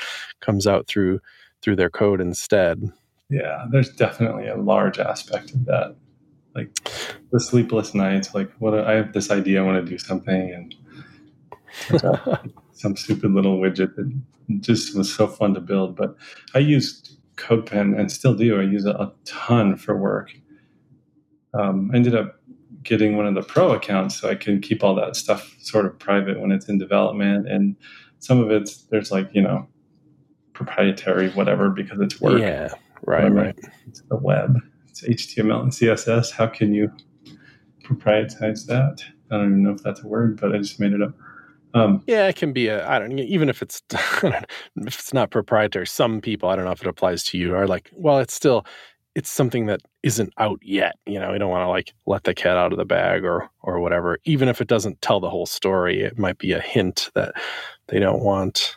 comes 0.41 0.67
out 0.67 0.87
through 0.87 1.21
through 1.63 1.77
their 1.77 1.91
code 1.91 2.21
instead 2.21 2.93
yeah 3.33 3.67
there's 3.71 3.91
definitely 3.91 4.47
a 4.47 4.57
large 4.57 4.99
aspect 4.99 5.53
of 5.53 5.65
that. 5.65 5.97
Like 6.55 6.69
the 7.33 7.41
sleepless 7.41 7.95
nights 7.95 8.35
like 8.35 8.53
what 8.59 8.79
i 8.79 8.93
have 8.93 9.15
this 9.15 9.31
idea 9.31 9.63
i 9.63 9.65
want 9.65 9.83
to 9.83 9.91
do 9.91 9.97
something 9.97 10.53
and 10.53 10.75
some 12.73 12.95
stupid 12.95 13.33
little 13.33 13.59
widget 13.59 13.97
that 13.97 14.23
just 14.61 14.95
was 14.95 15.11
so 15.11 15.27
fun 15.27 15.55
to 15.55 15.61
build 15.61 15.97
but 15.97 16.15
i 16.55 16.59
used 16.59 17.17
codepen 17.37 17.99
and 17.99 18.11
still 18.11 18.35
do. 18.35 18.61
I 18.61 18.65
use 18.65 18.85
it 18.85 18.97
a 18.97 19.13
ton 19.25 19.77
for 19.77 19.97
work. 19.97 20.33
Um, 21.55 21.91
i 21.93 21.97
ended 21.97 22.15
up 22.15 22.41
getting 22.83 23.17
one 23.17 23.27
of 23.27 23.35
the 23.35 23.43
pro 23.43 23.73
accounts 23.73 24.21
so 24.21 24.29
i 24.29 24.35
can 24.35 24.61
keep 24.61 24.83
all 24.83 24.95
that 24.95 25.15
stuff 25.15 25.55
sort 25.61 25.87
of 25.87 25.99
private 25.99 26.41
when 26.41 26.51
it's 26.51 26.69
in 26.69 26.79
development 26.79 27.49
and 27.49 27.77
some 28.19 28.41
of 28.41 28.51
it's 28.51 28.85
there's 28.85 29.13
like 29.13 29.29
you 29.33 29.43
know 29.43 29.69
proprietary 30.53 31.31
whatever 31.31 31.71
because 31.71 32.01
it's 32.01 32.21
work. 32.21 32.41
Yeah 32.41 32.73
Right, 33.03 33.33
right. 33.33 33.59
It's 33.87 34.03
the 34.03 34.17
web. 34.17 34.59
It's 34.89 35.03
HTML 35.03 35.63
and 35.63 35.73
CSS. 35.73 36.31
How 36.31 36.47
can 36.47 36.73
you 36.73 36.91
proprietize 37.85 38.67
that? 38.67 39.03
I 39.31 39.37
don't 39.37 39.47
even 39.47 39.63
know 39.63 39.73
if 39.73 39.83
that's 39.83 40.03
a 40.03 40.07
word, 40.07 40.41
but 40.41 40.55
I 40.55 40.59
just 40.59 40.79
made 40.79 40.93
it 40.93 41.03
up. 41.03 41.15
Um, 41.75 42.03
yeah, 42.07 42.29
it 42.29 42.37
can 42.37 42.53
be 42.53 42.69
a. 42.69 42.87
I 42.87 42.99
don't 42.99 43.19
even 43.19 43.49
if 43.49 43.63
it's 43.63 43.83
if 43.91 44.45
it's 44.77 45.15
not 45.15 45.31
proprietary. 45.31 45.87
Some 45.87 46.21
people, 46.21 46.49
I 46.49 46.57
don't 46.57 46.67
know 46.67 46.73
if 46.73 46.83
it 46.83 46.87
applies 46.87 47.25
to 47.25 47.39
you, 47.39 47.55
are 47.55 47.67
like, 47.67 47.91
well, 47.95 48.19
it's 48.19 48.35
still 48.35 48.67
it's 49.15 49.31
something 49.31 49.67
that 49.67 49.81
isn't 50.03 50.33
out 50.39 50.59
yet. 50.63 50.97
You 51.07 51.19
know, 51.19 51.33
we 51.33 51.39
don't 51.39 51.51
want 51.51 51.65
to 51.65 51.69
like 51.69 51.93
let 52.07 52.25
the 52.25 52.35
cat 52.35 52.57
out 52.57 52.73
of 52.73 52.79
the 52.79 52.85
bag 52.85 53.25
or 53.25 53.51
or 53.63 53.81
whatever. 53.81 54.19
Even 54.25 54.49
if 54.49 54.61
it 54.61 54.69
doesn't 54.69 55.01
tell 55.01 55.21
the 55.21 55.31
whole 55.31 55.47
story, 55.47 56.03
it 56.03 56.19
might 56.19 56.39
be 56.39 56.53
a 56.53 56.61
hint 56.61 57.11
that 57.15 57.35
they 57.89 57.99
don't 57.99 58.23
want 58.23 58.77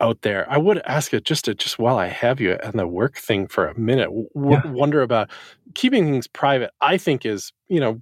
out 0.00 0.22
there. 0.22 0.46
I 0.50 0.58
would 0.58 0.78
ask 0.86 1.12
it 1.12 1.24
just 1.24 1.44
to, 1.46 1.54
just 1.54 1.78
while 1.78 1.98
I 1.98 2.06
have 2.06 2.40
you 2.40 2.52
and 2.62 2.78
the 2.78 2.86
work 2.86 3.16
thing 3.16 3.46
for 3.48 3.66
a 3.68 3.78
minute. 3.78 4.10
W- 4.34 4.52
Yeah. 4.52 4.66
Wonder 4.70 5.02
about 5.02 5.30
keeping 5.74 6.04
things 6.06 6.26
private. 6.26 6.70
I 6.80 6.98
think 6.98 7.24
is 7.26 7.52
you 7.68 7.80
know 7.80 8.00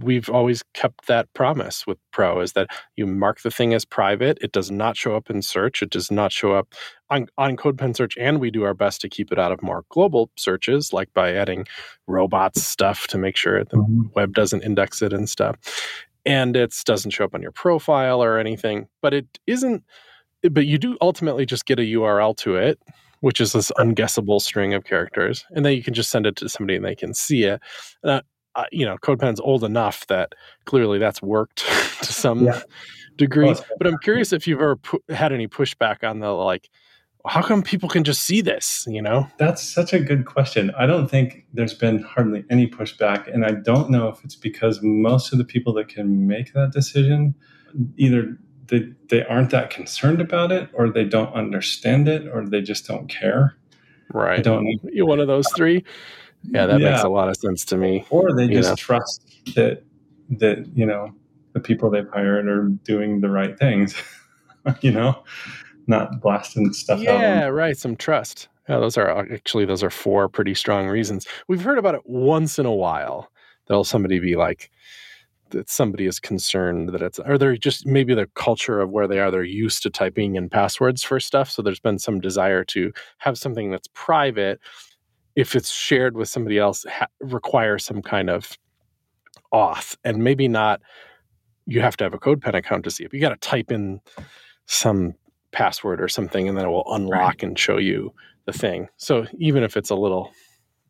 we've 0.00 0.28
always 0.28 0.64
kept 0.74 1.06
that 1.06 1.32
promise 1.32 1.86
with 1.86 1.96
Pro 2.10 2.40
is 2.40 2.54
that 2.54 2.66
you 2.96 3.06
mark 3.06 3.42
the 3.42 3.52
thing 3.52 3.72
as 3.72 3.84
private. 3.84 4.36
It 4.42 4.50
does 4.50 4.68
not 4.68 4.96
show 4.96 5.14
up 5.14 5.30
in 5.30 5.42
search. 5.42 5.80
It 5.80 5.90
does 5.90 6.10
not 6.10 6.32
show 6.32 6.54
up 6.54 6.74
on, 7.08 7.28
on 7.38 7.56
CodePen 7.56 7.96
search, 7.96 8.16
and 8.18 8.40
we 8.40 8.50
do 8.50 8.64
our 8.64 8.74
best 8.74 9.00
to 9.02 9.08
keep 9.08 9.30
it 9.30 9.38
out 9.38 9.52
of 9.52 9.62
more 9.62 9.84
global 9.90 10.28
searches, 10.36 10.92
like 10.92 11.12
by 11.14 11.32
adding 11.34 11.66
robots 12.08 12.60
stuff 12.64 13.06
to 13.08 13.18
make 13.18 13.36
sure 13.36 13.62
the 13.62 13.76
Mhm. 13.76 14.12
web 14.16 14.34
doesn't 14.34 14.62
index 14.64 15.02
it 15.02 15.12
and 15.12 15.28
stuff. 15.30 15.56
And 16.26 16.56
it 16.56 16.74
doesn't 16.84 17.12
show 17.12 17.24
up 17.24 17.34
on 17.36 17.40
your 17.42 17.52
profile 17.52 18.20
or 18.24 18.38
anything, 18.38 18.88
but 19.02 19.14
it 19.14 19.26
isn't. 19.46 19.84
But 20.48 20.66
you 20.66 20.78
do 20.78 20.96
ultimately 21.00 21.44
just 21.46 21.66
get 21.66 21.78
a 21.78 21.82
URL 21.82 22.36
to 22.38 22.56
it, 22.56 22.78
which 23.20 23.40
is 23.40 23.52
this 23.52 23.70
unguessable 23.78 24.40
string 24.40 24.72
of 24.74 24.84
characters, 24.84 25.44
and 25.50 25.64
then 25.64 25.74
you 25.74 25.82
can 25.82 25.94
just 25.94 26.10
send 26.10 26.26
it 26.26 26.36
to 26.36 26.48
somebody 26.48 26.76
and 26.76 26.84
they 26.84 26.94
can 26.94 27.12
see 27.14 27.44
it. 27.44 27.60
Uh, 28.04 28.20
uh, 28.56 28.64
you 28.72 28.84
know, 28.84 28.96
CodePen's 28.98 29.40
old 29.40 29.62
enough 29.62 30.06
that 30.08 30.32
clearly 30.64 30.98
that's 30.98 31.22
worked 31.22 31.58
to 32.02 32.12
some 32.12 32.44
Yeah. 32.46 32.60
degree. 33.16 33.54
But 33.78 33.86
I'm 33.86 33.98
curious 33.98 34.32
if 34.32 34.46
you've 34.48 34.60
ever 34.60 34.76
pu- 34.76 35.02
had 35.10 35.32
any 35.32 35.46
pushback 35.46 36.02
on 36.08 36.18
the 36.20 36.30
like, 36.30 36.68
how 37.26 37.42
come 37.42 37.62
people 37.62 37.88
can 37.88 38.02
just 38.02 38.22
see 38.22 38.40
this? 38.40 38.84
You 38.88 39.02
know? 39.02 39.28
That's 39.38 39.62
such 39.62 39.92
a 39.92 40.00
good 40.00 40.24
question. 40.24 40.72
I 40.76 40.86
don't 40.86 41.06
think 41.08 41.44
there's 41.52 41.74
been 41.74 42.02
hardly 42.02 42.44
any 42.50 42.66
pushback, 42.66 43.32
and 43.32 43.44
I 43.44 43.52
don't 43.52 43.90
know 43.90 44.08
if 44.08 44.24
it's 44.24 44.36
because 44.36 44.80
most 44.82 45.30
of 45.32 45.38
the 45.38 45.44
people 45.44 45.74
that 45.74 45.88
can 45.88 46.26
make 46.26 46.52
that 46.54 46.72
decision 46.72 47.34
either 47.98 48.36
they, 48.70 48.88
they 49.08 49.24
aren't 49.26 49.50
that 49.50 49.70
concerned 49.70 50.20
about 50.20 50.52
it, 50.52 50.70
or 50.72 50.88
they 50.88 51.04
don't 51.04 51.32
understand 51.34 52.08
it, 52.08 52.26
or 52.28 52.46
they 52.46 52.62
just 52.62 52.86
don't 52.86 53.08
care. 53.08 53.56
I 54.14 54.16
Right. 54.18 54.42
don't. 54.42 54.66
You 54.84 55.06
one 55.06 55.20
of 55.20 55.26
those 55.28 55.48
three? 55.54 55.84
Yeah, 56.44 56.66
that 56.66 56.80
makes 56.80 57.02
a 57.02 57.08
lot 57.08 57.28
of 57.28 57.36
sense 57.36 57.64
to 57.66 57.76
me. 57.76 58.04
Or 58.10 58.34
they 58.34 58.48
just 58.48 58.70
know. 58.70 58.74
trust 58.76 59.22
that 59.54 59.82
that 60.30 60.66
you 60.74 60.86
know 60.86 61.12
the 61.52 61.60
people 61.60 61.90
they've 61.90 62.08
hired 62.12 62.48
are 62.48 62.68
doing 62.84 63.20
the 63.20 63.28
right 63.28 63.58
things. 63.58 63.94
you 64.80 64.90
know, 64.90 65.22
not 65.86 66.20
blasting 66.20 66.72
stuff 66.72 66.98
out. 67.00 67.04
Yeah, 67.04 67.46
right. 67.46 67.76
Some 67.76 67.94
trust. 67.96 68.48
Yeah, 68.68 68.78
those 68.78 68.96
are 68.96 69.10
actually 69.32 69.64
those 69.64 69.82
are 69.82 69.90
four 69.90 70.28
pretty 70.28 70.54
strong 70.54 70.86
reasons. 70.88 71.26
We've 71.48 71.62
heard 71.62 71.78
about 71.78 71.94
it 71.94 72.02
once 72.04 72.58
in 72.58 72.66
a 72.66 72.74
while. 72.74 73.30
There'll 73.66 73.84
somebody 73.84 74.18
be 74.18 74.34
like, 74.36 74.70
that 75.50 75.70
somebody 75.70 76.06
is 76.06 76.18
concerned 76.18 76.90
that 76.90 77.02
it's 77.02 77.18
or 77.20 77.38
they're 77.38 77.56
just 77.56 77.86
maybe 77.86 78.14
the 78.14 78.26
culture 78.34 78.80
of 78.80 78.90
where 78.90 79.06
they 79.06 79.18
are 79.18 79.30
they're 79.30 79.42
used 79.42 79.82
to 79.82 79.90
typing 79.90 80.36
in 80.36 80.48
passwords 80.48 81.02
for 81.02 81.20
stuff 81.20 81.50
so 81.50 81.62
there's 81.62 81.80
been 81.80 81.98
some 81.98 82.20
desire 82.20 82.64
to 82.64 82.92
have 83.18 83.38
something 83.38 83.70
that's 83.70 83.88
private 83.94 84.60
if 85.36 85.54
it's 85.54 85.70
shared 85.70 86.16
with 86.16 86.28
somebody 86.28 86.58
else 86.58 86.84
ha- 86.88 87.06
require 87.20 87.78
some 87.78 88.02
kind 88.02 88.30
of 88.30 88.56
auth 89.52 89.96
and 90.04 90.18
maybe 90.18 90.48
not 90.48 90.80
you 91.66 91.80
have 91.80 91.96
to 91.96 92.04
have 92.04 92.14
a 92.14 92.18
CodePen 92.18 92.54
account 92.54 92.84
to 92.84 92.90
see 92.90 93.04
it 93.04 93.12
you 93.12 93.20
got 93.20 93.30
to 93.30 93.48
type 93.48 93.70
in 93.70 94.00
some 94.66 95.14
password 95.52 96.00
or 96.00 96.08
something 96.08 96.48
and 96.48 96.56
then 96.56 96.64
it 96.64 96.68
will 96.68 96.94
unlock 96.94 97.20
right. 97.20 97.42
and 97.42 97.58
show 97.58 97.76
you 97.76 98.12
the 98.46 98.52
thing 98.52 98.88
so 98.96 99.26
even 99.38 99.62
if 99.62 99.76
it's 99.76 99.90
a 99.90 99.94
little 99.96 100.32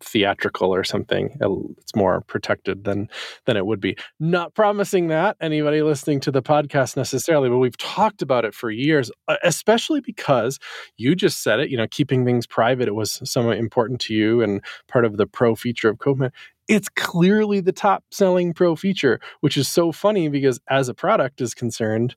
theatrical 0.00 0.74
or 0.74 0.84
something 0.84 1.36
it's 1.78 1.94
more 1.94 2.22
protected 2.22 2.84
than 2.84 3.08
than 3.46 3.56
it 3.56 3.66
would 3.66 3.80
be. 3.80 3.96
Not 4.18 4.54
promising 4.54 5.08
that 5.08 5.36
anybody 5.40 5.82
listening 5.82 6.20
to 6.20 6.30
the 6.30 6.42
podcast 6.42 6.96
necessarily 6.96 7.48
but 7.48 7.58
we've 7.58 7.76
talked 7.76 8.22
about 8.22 8.44
it 8.44 8.54
for 8.54 8.70
years 8.70 9.10
especially 9.42 10.00
because 10.00 10.58
you 10.96 11.14
just 11.14 11.42
said 11.42 11.60
it 11.60 11.70
you 11.70 11.76
know 11.76 11.86
keeping 11.90 12.24
things 12.24 12.46
private 12.46 12.88
it 12.88 12.94
was 12.94 13.20
somewhat 13.24 13.58
important 13.58 14.00
to 14.00 14.14
you 14.14 14.42
and 14.42 14.62
part 14.88 15.04
of 15.04 15.16
the 15.16 15.26
pro 15.26 15.54
feature 15.54 15.88
of 15.88 15.98
CodePen 15.98 16.30
it's 16.68 16.88
clearly 16.88 17.60
the 17.60 17.72
top 17.72 18.04
selling 18.10 18.52
pro 18.52 18.76
feature 18.76 19.20
which 19.40 19.56
is 19.56 19.68
so 19.68 19.92
funny 19.92 20.28
because 20.28 20.60
as 20.68 20.88
a 20.88 20.94
product 20.94 21.40
is 21.40 21.54
concerned 21.54 22.16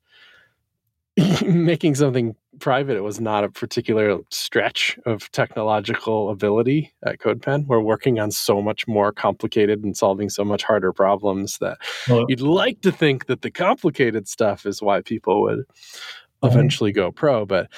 making 1.46 1.96
something 1.96 2.36
private 2.60 2.98
it 2.98 3.04
was 3.04 3.20
not 3.20 3.44
a 3.44 3.50
particular 3.50 4.20
stretch 4.30 4.98
of 5.06 5.32
technological 5.32 6.30
ability 6.30 6.94
at 7.06 7.20
codepen. 7.20 7.66
We're 7.68 7.80
working 7.80 8.20
on 8.20 8.32
so 8.32 8.62
much 8.62 8.88
more 8.88 9.12
complicated 9.12 9.84
and 9.84 9.96
solving 9.96 10.30
so 10.30 10.44
much 10.44 10.64
harder 10.64 10.94
problems 10.94 11.58
that 11.60 11.78
well, 12.08 12.22
uh 12.22 12.26
you'd 12.28 12.42
like 12.42 12.82
to 12.82 12.92
think 12.92 13.26
that 13.28 13.42
the 13.42 13.52
complicated 13.52 14.28
stuff 14.28 14.66
is 14.66 14.82
why 14.82 15.02
people 15.02 15.42
would 15.44 15.60
mm-hmm. 15.60 16.48
eventually 16.48 16.92
go 16.92 17.12
pro 17.12 17.46
but 17.46 17.70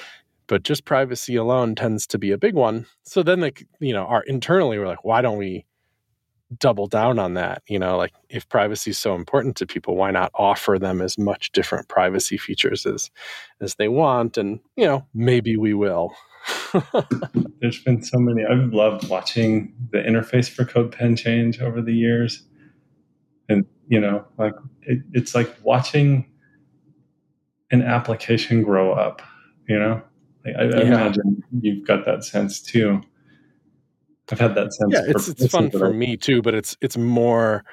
but 0.48 0.62
just 0.62 0.84
privacy 0.84 1.34
alone 1.34 1.74
tends 1.74 2.06
to 2.06 2.18
be 2.18 2.30
a 2.30 2.38
big 2.38 2.54
one. 2.54 2.86
So 3.02 3.22
then 3.22 3.40
the 3.40 3.52
you 3.80 3.92
know 3.92 4.04
our 4.04 4.22
internally 4.24 4.78
we're 4.78 4.86
like 4.86 5.04
why 5.04 5.22
don't 5.22 5.38
we 5.38 5.64
double 6.58 6.86
down 6.86 7.18
on 7.18 7.34
that 7.34 7.60
you 7.66 7.78
know 7.78 7.96
like 7.96 8.12
if 8.28 8.48
privacy 8.48 8.90
is 8.90 8.98
so 8.98 9.14
important 9.14 9.56
to 9.56 9.66
people 9.66 9.96
why 9.96 10.10
not 10.10 10.30
offer 10.34 10.78
them 10.78 11.00
as 11.00 11.18
much 11.18 11.50
different 11.52 11.88
privacy 11.88 12.36
features 12.36 12.86
as 12.86 13.10
as 13.60 13.74
they 13.76 13.88
want? 13.88 14.36
And 14.36 14.60
you 14.76 14.86
know 14.86 15.06
maybe 15.14 15.56
we 15.56 15.74
will. 15.74 16.14
There's 17.60 17.82
been 17.82 18.02
so 18.02 18.18
many 18.18 18.44
i've 18.44 18.72
loved 18.72 19.08
watching 19.08 19.74
the 19.90 19.98
interface 19.98 20.48
for 20.48 20.64
codepen 20.64 21.18
change 21.18 21.60
over 21.60 21.82
the 21.82 21.94
years. 21.94 22.44
And 23.48 23.66
you 23.88 24.00
know 24.00 24.24
like 24.38 24.54
it, 24.82 25.00
it's 25.12 25.34
like 25.34 25.52
watching 25.62 26.30
an 27.72 27.82
application 27.82 28.62
grow 28.62 28.92
up 28.92 29.22
you 29.68 29.78
know? 29.78 30.02
Like, 30.44 30.54
I, 30.56 30.62
I 30.62 30.82
imagine 30.82 31.42
you've 31.60 31.86
got 31.86 32.04
that 32.04 32.24
sense 32.24 32.60
too 32.60 33.02
I've 34.30 34.40
had 34.40 34.54
that 34.56 34.72
sense. 34.72 34.92
Yeah, 34.92 35.02
it's 35.06 35.28
it's 35.28 35.46
fun 35.46 35.70
for 35.70 35.92
me 35.92 36.16
too, 36.16 36.42
but 36.42 36.54
it's 36.54 36.76
it's 36.80 36.96
more. 36.96 37.64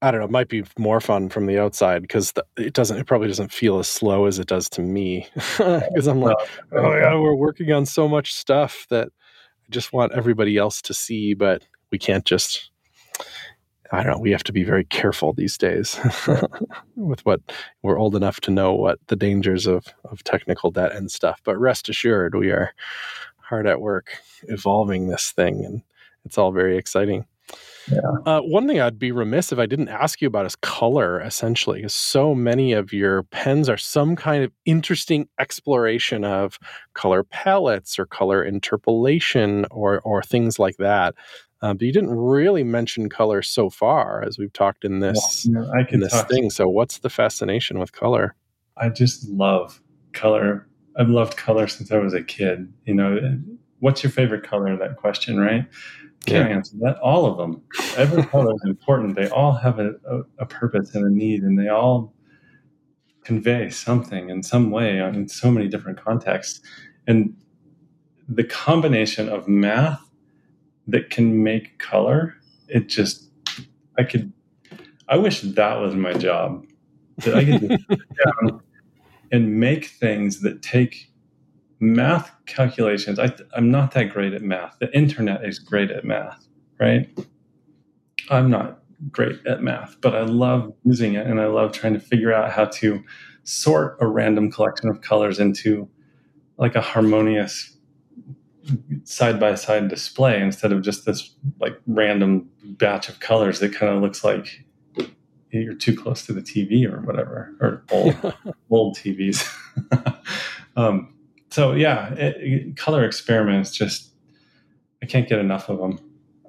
I 0.00 0.10
don't 0.10 0.20
know. 0.20 0.26
It 0.26 0.30
might 0.30 0.48
be 0.48 0.64
more 0.78 1.00
fun 1.00 1.30
from 1.30 1.46
the 1.46 1.58
outside 1.58 2.02
because 2.02 2.32
it 2.58 2.74
doesn't. 2.74 2.98
It 2.98 3.06
probably 3.06 3.28
doesn't 3.28 3.52
feel 3.52 3.78
as 3.78 3.88
slow 3.88 4.26
as 4.26 4.38
it 4.38 4.46
does 4.46 4.68
to 4.70 4.82
me 4.82 5.28
because 5.34 6.06
I'm 6.06 6.20
like, 6.20 6.36
oh, 6.72 6.78
oh 6.78 6.94
yeah, 6.94 7.14
we're 7.18 7.34
working 7.34 7.72
on 7.72 7.86
so 7.86 8.08
much 8.08 8.34
stuff 8.34 8.86
that 8.90 9.08
I 9.08 9.70
just 9.70 9.92
want 9.92 10.12
everybody 10.12 10.56
else 10.56 10.82
to 10.82 10.94
see, 10.94 11.34
but 11.34 11.62
we 11.90 11.98
can't 11.98 12.24
just. 12.24 12.70
I 13.92 14.02
don't 14.02 14.12
know. 14.12 14.18
We 14.18 14.32
have 14.32 14.42
to 14.44 14.52
be 14.52 14.64
very 14.64 14.84
careful 14.84 15.34
these 15.34 15.56
days 15.56 16.00
with 16.96 17.24
what 17.24 17.40
we're 17.82 17.98
old 17.98 18.16
enough 18.16 18.40
to 18.40 18.50
know 18.50 18.74
what 18.74 18.98
the 19.06 19.14
dangers 19.14 19.66
of 19.66 19.86
of 20.10 20.24
technical 20.24 20.70
debt 20.70 20.92
and 20.92 21.10
stuff. 21.10 21.40
But 21.44 21.58
rest 21.58 21.88
assured, 21.88 22.34
we 22.34 22.50
are 22.50 22.72
hard 23.54 23.68
at 23.68 23.80
work 23.80 24.18
evolving 24.48 25.06
this 25.06 25.30
thing, 25.30 25.64
and 25.64 25.82
it's 26.24 26.36
all 26.36 26.50
very 26.50 26.76
exciting. 26.76 27.24
Yeah. 27.88 28.00
Uh, 28.26 28.40
one 28.40 28.66
thing 28.66 28.80
I'd 28.80 28.98
be 28.98 29.12
remiss 29.12 29.52
if 29.52 29.60
I 29.60 29.66
didn't 29.66 29.90
ask 29.90 30.20
you 30.20 30.26
about 30.26 30.46
is 30.46 30.56
color, 30.56 31.20
essentially, 31.20 31.78
because 31.78 31.94
so 31.94 32.34
many 32.34 32.72
of 32.72 32.92
your 32.92 33.22
pens 33.24 33.68
are 33.68 33.76
some 33.76 34.16
kind 34.16 34.42
of 34.42 34.50
interesting 34.64 35.28
exploration 35.38 36.24
of 36.24 36.58
color 36.94 37.22
palettes 37.22 37.96
or 37.96 38.06
color 38.06 38.42
interpolation 38.42 39.66
or 39.70 40.00
or 40.00 40.20
things 40.20 40.58
like 40.58 40.78
that. 40.78 41.14
Uh, 41.62 41.74
but 41.74 41.82
you 41.82 41.92
didn't 41.92 42.10
really 42.10 42.64
mention 42.64 43.08
color 43.08 43.40
so 43.40 43.70
far, 43.70 44.24
as 44.26 44.36
we've 44.36 44.52
talked 44.52 44.84
in 44.84 44.98
this 44.98 45.46
well, 45.48 45.86
in 45.90 46.00
this 46.00 46.22
thing. 46.24 46.50
So, 46.50 46.68
what's 46.68 46.98
the 46.98 47.10
fascination 47.10 47.78
with 47.78 47.92
color? 47.92 48.34
I 48.76 48.88
just 48.88 49.28
love 49.28 49.80
color 50.12 50.66
I've 50.96 51.08
loved 51.08 51.36
color 51.36 51.66
since 51.66 51.90
I 51.90 51.98
was 51.98 52.14
a 52.14 52.22
kid. 52.22 52.72
You 52.84 52.94
know, 52.94 53.38
what's 53.80 54.02
your 54.02 54.12
favorite 54.12 54.44
color? 54.44 54.76
That 54.76 54.96
question, 54.96 55.38
right? 55.38 55.66
Can't 56.26 56.48
yeah. 56.48 56.56
answer 56.56 56.76
that. 56.80 56.98
All 57.00 57.26
of 57.26 57.36
them. 57.36 57.62
Every 57.96 58.22
color 58.24 58.54
is 58.54 58.62
important. 58.64 59.14
They 59.14 59.28
all 59.28 59.52
have 59.52 59.78
a, 59.78 59.94
a, 60.08 60.20
a, 60.38 60.46
purpose 60.46 60.94
and 60.94 61.04
a 61.04 61.10
need, 61.10 61.42
and 61.42 61.58
they 61.58 61.68
all 61.68 62.14
convey 63.24 63.68
something 63.70 64.30
in 64.30 64.42
some 64.42 64.70
way 64.70 64.98
in 64.98 65.28
so 65.28 65.50
many 65.50 65.68
different 65.68 66.02
contexts. 66.02 66.60
And 67.06 67.36
the 68.28 68.44
combination 68.44 69.28
of 69.28 69.48
math 69.48 70.00
that 70.86 71.10
can 71.10 71.42
make 71.42 71.78
color, 71.78 72.34
it 72.68 72.88
just, 72.88 73.30
I 73.98 74.04
could, 74.04 74.32
I 75.08 75.16
wish 75.16 75.42
that 75.42 75.80
was 75.80 75.94
my 75.94 76.14
job. 76.14 76.64
That 77.18 77.34
I 77.34 77.44
could 77.44 77.68
just 77.68 77.88
down 78.40 78.60
and 79.34 79.58
make 79.58 79.86
things 79.86 80.42
that 80.42 80.62
take 80.62 81.10
math 81.80 82.30
calculations. 82.46 83.18
I, 83.18 83.34
I'm 83.56 83.68
not 83.68 83.90
that 83.94 84.10
great 84.12 84.32
at 84.32 84.42
math. 84.42 84.76
The 84.78 84.96
internet 84.96 85.44
is 85.44 85.58
great 85.58 85.90
at 85.90 86.04
math, 86.04 86.46
right? 86.78 87.08
I'm 88.30 88.48
not 88.48 88.78
great 89.10 89.44
at 89.44 89.60
math, 89.60 90.00
but 90.00 90.14
I 90.14 90.22
love 90.22 90.72
using 90.84 91.14
it 91.14 91.26
and 91.26 91.40
I 91.40 91.46
love 91.46 91.72
trying 91.72 91.94
to 91.94 91.98
figure 91.98 92.32
out 92.32 92.52
how 92.52 92.66
to 92.66 93.02
sort 93.42 93.96
a 94.00 94.06
random 94.06 94.52
collection 94.52 94.88
of 94.88 95.00
colors 95.00 95.40
into 95.40 95.88
like 96.56 96.76
a 96.76 96.80
harmonious 96.80 97.76
side 99.02 99.40
by 99.40 99.56
side 99.56 99.88
display 99.88 100.40
instead 100.40 100.70
of 100.70 100.80
just 100.80 101.06
this 101.06 101.34
like 101.58 101.76
random 101.88 102.48
batch 102.62 103.08
of 103.08 103.18
colors 103.18 103.58
that 103.58 103.74
kind 103.74 103.92
of 103.92 104.00
looks 104.00 104.22
like 104.22 104.64
you're 105.60 105.74
too 105.74 105.96
close 105.96 106.24
to 106.26 106.32
the 106.32 106.40
TV 106.40 106.90
or 106.90 107.00
whatever, 107.00 107.54
or 107.60 107.84
old 107.90 108.34
old 108.70 108.96
TVs. 108.96 109.48
um, 110.76 111.14
so 111.50 111.72
yeah, 111.72 112.12
it, 112.14 112.36
it, 112.38 112.76
color 112.76 113.04
experiments 113.04 113.70
just 113.70 114.10
I 115.02 115.06
can't 115.06 115.28
get 115.28 115.38
enough 115.38 115.68
of 115.68 115.78
them. 115.78 115.98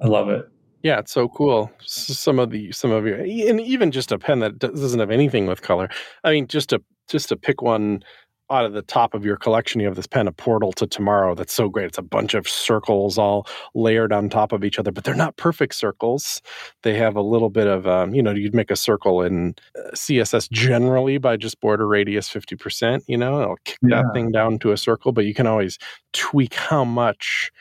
I 0.01 0.07
love 0.07 0.29
it. 0.29 0.49
Yeah, 0.81 0.99
it's 0.99 1.11
so 1.11 1.27
cool. 1.27 1.71
Some 1.81 2.37
of 2.39 2.51
the 2.51 2.71
some 2.71 2.91
of 2.91 3.05
you, 3.05 3.15
and 3.15 3.59
even 3.59 3.91
just 3.91 4.11
a 4.11 4.19
pen 4.19 4.39
that 4.39 4.59
doesn't 4.59 4.99
have 4.99 5.11
anything 5.11 5.47
with 5.47 5.61
color. 5.61 5.89
I 6.23 6.31
mean, 6.31 6.47
just 6.47 6.69
to 6.69 6.81
just 7.07 7.29
to 7.29 7.37
pick 7.37 7.61
one 7.61 8.03
out 8.49 8.65
of 8.65 8.73
the 8.73 8.81
top 8.81 9.13
of 9.13 9.25
your 9.25 9.37
collection, 9.37 9.81
you 9.81 9.87
have 9.87 9.95
this 9.95 10.07
pen, 10.07 10.27
a 10.27 10.31
portal 10.31 10.71
to 10.73 10.85
tomorrow. 10.85 11.33
That's 11.33 11.53
so 11.53 11.67
great. 11.67 11.87
It's 11.87 11.97
a 11.97 12.03
bunch 12.03 12.33
of 12.33 12.47
circles 12.47 13.17
all 13.17 13.47
layered 13.73 14.13
on 14.13 14.29
top 14.29 14.51
of 14.51 14.63
each 14.63 14.77
other, 14.77 14.91
but 14.91 15.03
they're 15.03 15.15
not 15.15 15.37
perfect 15.37 15.75
circles. 15.75 16.41
They 16.83 16.95
have 16.95 17.15
a 17.15 17.21
little 17.21 17.49
bit 17.49 17.67
of, 17.67 17.87
um, 17.87 18.13
you 18.13 18.21
know, 18.21 18.31
you'd 18.31 18.53
make 18.53 18.71
a 18.71 18.75
circle 18.75 19.21
in 19.21 19.55
uh, 19.77 19.91
CSS 19.91 20.49
generally 20.51 21.17
by 21.17 21.37
just 21.37 21.59
border 21.59 21.87
radius 21.87 22.29
50%, 22.29 23.01
you 23.07 23.17
know, 23.17 23.41
it'll 23.41 23.57
kick 23.65 23.79
yeah. 23.81 24.01
that 24.01 24.13
thing 24.13 24.31
down 24.31 24.59
to 24.59 24.71
a 24.71 24.77
circle, 24.77 25.11
but 25.11 25.25
you 25.25 25.33
can 25.33 25.47
always 25.47 25.79
tweak 26.13 26.53
how 26.53 26.85
much 26.85 27.51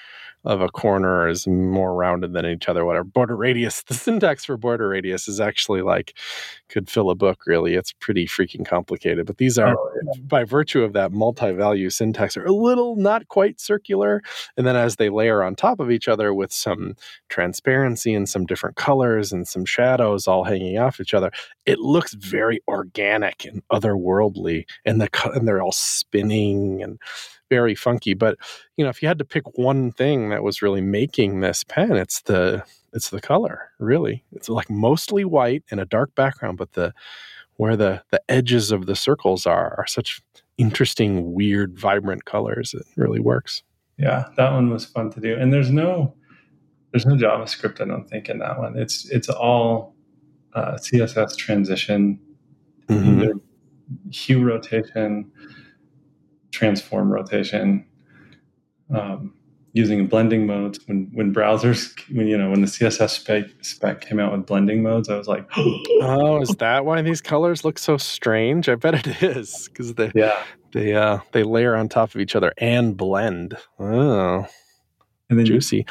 of 0.45 0.61
a 0.61 0.69
corner 0.69 1.29
is 1.29 1.47
more 1.47 1.95
rounded 1.95 2.33
than 2.33 2.47
each 2.47 2.69
other, 2.69 2.85
whatever. 2.85 3.05
Border 3.05 3.37
radius, 3.37 3.83
the 3.89 3.95
syntax 3.95 4.45
for 4.45 4.57
border 4.57 4.89
radius 4.89 5.29
is 5.29 5.41
actually 5.41 5.83
like 5.83 6.15
could 6.69 6.91
fill 6.91 7.11
a 7.11 7.15
book, 7.15 7.47
really. 7.47 7.75
It's 7.75 7.93
pretty 7.93 8.27
freaking 8.27 8.67
complicated. 8.67 9.27
But 9.27 9.39
these 9.39 9.59
are, 9.59 9.77
by 10.27 10.45
virtue 10.45 10.83
of 10.83 10.93
that 10.93 11.13
multi 11.13 11.53
value 11.53 11.91
syntax, 11.91 12.37
are 12.37 12.45
a 12.45 12.53
little 12.53 12.97
not 12.97 13.29
quite 13.29 13.61
circular. 13.61 14.23
And 14.57 14.67
then 14.67 14.77
as 14.77 14.97
they 14.97 15.09
layer 15.09 15.43
on 15.43 15.55
top 15.55 15.81
of 15.81 15.91
each 15.91 16.09
other 16.09 16.35
with 16.35 16.53
some 16.53 16.97
transparency 17.29 18.15
and 18.15 18.29
some 18.29 18.47
different 18.47 18.77
colors 18.77 19.33
and 19.33 19.47
some 19.47 19.65
shadows 19.65 20.27
all 20.27 20.45
hanging 20.45 20.79
off 20.79 21.01
each 21.01 21.15
other, 21.15 21.31
it 21.67 21.79
looks 21.79 22.15
very 22.15 22.61
organic 22.69 23.45
and 23.45 23.63
otherworldly. 23.73 24.65
And, 24.85 25.01
the, 25.01 25.09
and 25.35 25.47
they're 25.47 25.63
all 25.63 25.73
spinning 25.73 26.83
and 26.83 26.99
very 27.51 27.75
funky. 27.75 28.15
But 28.15 28.39
you 28.77 28.85
know, 28.85 28.91
if 28.91 29.03
you 29.03 29.09
had 29.09 29.19
to 29.19 29.25
pick 29.25 29.45
one 29.59 29.93
thing 29.93 30.31
that 30.31 30.43
was 30.43 30.63
really 30.63 30.81
making 30.81 31.41
this 31.41 31.65
pen, 31.65 31.93
it's 31.93 32.23
the 32.23 32.65
it's 32.93 33.11
the 33.11 33.21
color. 33.21 33.71
Really, 33.79 34.25
it's 34.33 34.49
like 34.49 34.71
mostly 34.71 35.25
white 35.25 35.65
and 35.71 35.81
a 35.81 35.85
dark 35.87 36.15
background, 36.15 36.59
but 36.59 36.73
the 36.73 36.93
where 37.57 37.77
the 37.77 38.03
the 38.11 38.21
edges 38.29 38.71
of 38.73 38.87
the 38.87 38.97
circles 38.97 39.47
are 39.47 39.75
are 39.79 39.87
such 39.87 40.21
interesting, 40.59 41.33
weird, 41.35 41.79
vibrant 41.79 42.25
colors. 42.25 42.75
It 42.75 42.87
really 42.97 43.21
works. 43.21 43.63
Yeah, 43.99 44.27
that 44.37 44.53
one 44.53 44.71
was 44.71 44.85
fun 44.85 45.11
to 45.13 45.21
do. 45.21 45.37
And 45.39 45.53
there's 45.53 45.71
no 45.71 46.15
there's 46.93 47.07
no 47.07 47.15
JavaScript, 47.17 47.81
I 47.81 47.85
don't 47.87 48.09
think, 48.09 48.29
in 48.29 48.39
that 48.39 48.59
one. 48.59 48.77
It's 48.79 49.09
it's 49.11 49.29
all 49.29 49.95
uh, 50.55 50.77
CSS 50.79 51.37
transition, 51.37 52.21
Mhm. 52.89 53.41
hue 54.13 54.45
rotation, 54.45 55.31
transform 56.55 57.13
rotation, 57.13 57.85
um, 58.95 59.35
using 59.73 60.07
blending 60.07 60.47
modes. 60.47 60.79
When 60.87 61.11
when 61.13 61.35
browsers, 61.35 61.93
when 62.15 62.27
you 62.29 62.39
know 62.39 62.51
when 62.51 62.61
the 62.61 62.67
CSS 62.69 63.11
spec 63.11 63.45
spec 63.61 64.01
came 64.01 64.21
out 64.21 64.33
with 64.33 64.47
blending 64.47 64.83
modes, 64.83 65.09
I 65.09 65.17
was 65.17 65.29
like, 65.29 65.47
Oh, 65.57 66.41
is 66.41 66.51
that 66.57 66.85
why 66.85 67.03
these 67.03 67.21
colors 67.21 67.65
look 67.65 67.79
so 67.79 67.97
strange? 67.97 68.69
I 68.69 68.77
bet 68.77 69.07
it 69.07 69.23
is 69.23 69.69
because 69.69 69.95
they 69.95 70.13
yeah. 70.15 70.43
they 70.73 70.95
uh 70.95 71.19
they 71.33 71.43
layer 71.43 71.75
on 71.77 71.89
top 71.89 72.15
of 72.15 72.21
each 72.21 72.37
other 72.37 72.53
and 72.59 72.97
blend. 72.97 73.57
Oh, 73.79 74.47
And 75.29 75.39
then 75.39 75.47
juicy. 75.47 75.87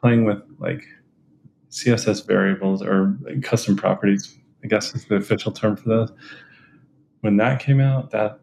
playing 0.00 0.24
with 0.24 0.42
like 0.58 0.82
CSS 1.70 2.26
variables 2.26 2.82
or 2.82 3.16
custom 3.42 3.76
properties, 3.76 4.36
I 4.64 4.68
guess 4.68 4.94
is 4.94 5.04
the 5.04 5.16
official 5.16 5.52
term 5.52 5.76
for 5.76 5.88
those. 5.88 6.12
When 7.20 7.36
that 7.36 7.60
came 7.60 7.80
out, 7.80 8.10
that 8.12 8.40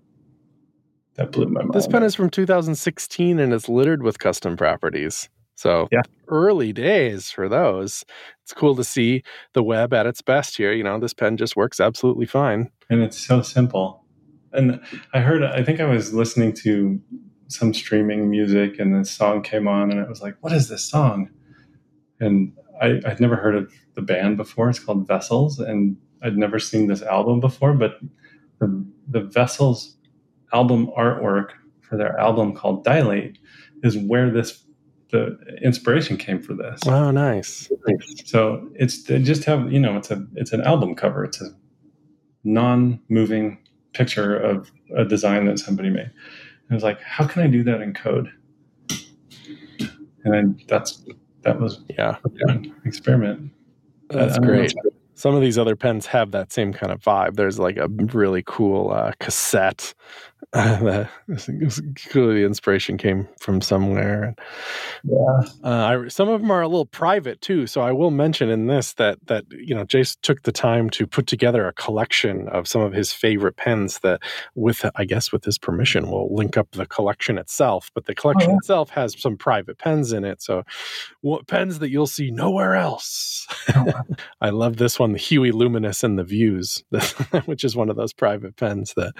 that 1.17 1.31
blew 1.31 1.47
my 1.47 1.61
mind. 1.61 1.73
This 1.73 1.87
pen 1.87 2.03
is 2.03 2.15
from 2.15 2.29
2016 2.29 3.39
and 3.39 3.53
it's 3.53 3.67
littered 3.69 4.03
with 4.03 4.19
custom 4.19 4.55
properties. 4.57 5.29
So 5.55 5.87
Yeah. 5.91 6.01
early 6.27 6.71
days 6.73 7.31
for 7.31 7.49
those. 7.49 8.05
It's 8.43 8.53
cool 8.53 8.75
to 8.75 8.83
see 8.83 9.23
the 9.53 9.63
web 9.63 9.93
at 9.93 10.05
its 10.05 10.21
best 10.21 10.55
here. 10.57 10.71
You 10.71 10.83
know, 10.83 10.99
this 10.99 11.13
pen 11.13 11.37
just 11.37 11.55
works 11.55 11.79
absolutely 11.79 12.25
fine. 12.27 12.69
and 12.89 13.01
it's 13.01 13.17
so 13.17 13.41
simple. 13.41 14.05
And 14.53 14.79
I 15.13 15.19
heard, 15.19 15.43
I 15.43 15.61
think 15.63 15.81
I 15.81 15.85
was 15.85 16.13
listening 16.13 16.53
to 16.63 17.01
some 17.49 17.73
streaming 17.73 18.29
music, 18.29 18.79
and 18.79 18.95
this 18.95 19.11
song 19.11 19.41
came 19.41 19.67
on, 19.67 19.91
and 19.91 19.99
it 19.99 20.07
was 20.07 20.21
like, 20.21 20.35
"What 20.41 20.53
is 20.53 20.69
this 20.69 20.83
song?" 20.89 21.29
And 22.21 22.53
I, 22.81 23.01
I'd 23.05 23.19
never 23.19 23.35
heard 23.35 23.55
of 23.55 23.71
the 23.95 24.01
band 24.01 24.37
before. 24.37 24.69
It's 24.69 24.79
called 24.79 25.05
Vessels, 25.07 25.59
and 25.59 25.97
I'd 26.23 26.37
never 26.37 26.59
seen 26.59 26.87
this 26.87 27.01
album 27.01 27.39
before. 27.41 27.73
But 27.73 27.99
the 28.59 28.85
the 29.09 29.21
Vessels 29.21 29.96
album 30.53 30.87
artwork 30.97 31.49
for 31.81 31.97
their 31.97 32.17
album 32.19 32.53
called 32.55 32.83
Dilate 32.83 33.37
is 33.83 33.97
where 33.97 34.29
this 34.29 34.63
the 35.11 35.37
inspiration 35.63 36.17
came 36.17 36.41
for 36.41 36.53
this. 36.53 36.81
Oh, 36.85 37.11
nice. 37.11 37.69
So 38.25 38.67
it's 38.75 39.03
they 39.03 39.19
just 39.21 39.45
have 39.45 39.71
you 39.71 39.79
know 39.79 39.95
it's 39.97 40.11
a 40.11 40.25
it's 40.35 40.51
an 40.51 40.61
album 40.61 40.95
cover. 40.95 41.23
It's 41.23 41.41
a 41.41 41.49
non-moving 42.43 43.57
picture 43.93 44.35
of 44.37 44.71
a 44.95 45.05
design 45.05 45.45
that 45.45 45.59
somebody 45.59 45.89
made. 45.89 46.01
And 46.01 46.71
I 46.71 46.73
was 46.73 46.83
like, 46.83 47.01
how 47.01 47.25
can 47.27 47.41
I 47.41 47.47
do 47.47 47.63
that 47.63 47.81
in 47.81 47.93
code? 47.93 48.31
And 49.79 50.33
then 50.33 50.59
that's 50.67 51.03
that 51.43 51.59
was 51.59 51.79
Yeah, 51.89 52.17
an 52.47 52.75
experiment. 52.85 53.51
that's 54.09 54.33
don't 54.35 54.41
know. 54.43 54.47
great. 54.57 54.73
Some 55.15 55.33
of 55.33 55.41
these 55.41 55.57
other 55.57 55.75
pens 55.75 56.05
have 56.07 56.31
that 56.31 56.51
same 56.53 56.73
kind 56.73 56.91
of 56.91 57.01
vibe. 57.01 57.35
There's 57.37 57.57
like 57.57 57.77
a 57.77 57.87
really 57.87 58.43
cool 58.45 58.91
uh, 58.91 59.13
cassette. 59.19 59.93
that 60.53 61.09
clearly 62.09 62.39
the 62.39 62.45
inspiration 62.45 62.97
came 62.97 63.27
from 63.37 63.59
somewhere. 63.59 64.33
Yeah. 65.03 65.41
Uh, 65.61 66.05
I, 66.05 66.07
some 66.07 66.29
of 66.29 66.39
them 66.39 66.49
are 66.51 66.61
a 66.61 66.69
little 66.69 66.85
private 66.85 67.41
too, 67.41 67.67
so 67.67 67.81
I 67.81 67.91
will 67.91 68.11
mention 68.11 68.49
in 68.49 68.67
this 68.67 68.93
that 68.93 69.19
that 69.27 69.43
you 69.51 69.75
know 69.75 69.83
Jace 69.83 70.15
took 70.21 70.43
the 70.43 70.53
time 70.53 70.89
to 70.91 71.05
put 71.05 71.27
together 71.27 71.67
a 71.67 71.73
collection 71.73 72.47
of 72.47 72.65
some 72.65 72.81
of 72.81 72.93
his 72.93 73.11
favorite 73.11 73.57
pens. 73.57 73.99
That, 73.99 74.21
with 74.55 74.85
I 74.95 75.03
guess 75.03 75.33
with 75.33 75.43
his 75.43 75.57
permission, 75.57 76.09
we'll 76.09 76.33
link 76.33 76.55
up 76.55 76.71
the 76.71 76.85
collection 76.85 77.37
itself. 77.37 77.91
But 77.93 78.05
the 78.05 78.15
collection 78.15 78.51
yeah. 78.51 78.57
itself 78.57 78.89
has 78.91 79.19
some 79.21 79.35
private 79.35 79.77
pens 79.77 80.13
in 80.13 80.23
it, 80.23 80.41
so 80.41 80.63
what 81.19 81.47
pens 81.47 81.79
that 81.79 81.89
you'll 81.89 82.07
see 82.07 82.31
nowhere 82.31 82.75
else. 82.75 83.45
I 84.41 84.49
love 84.51 84.77
this 84.77 84.97
one, 84.97 85.11
the 85.11 85.17
Huey 85.17 85.51
Luminous 85.51 86.05
and 86.05 86.17
the 86.17 86.23
Views, 86.23 86.85
which 87.45 87.65
is 87.65 87.75
one 87.75 87.89
of 87.89 87.97
those 87.97 88.13
private 88.13 88.55
pens 88.55 88.93
that 88.95 89.13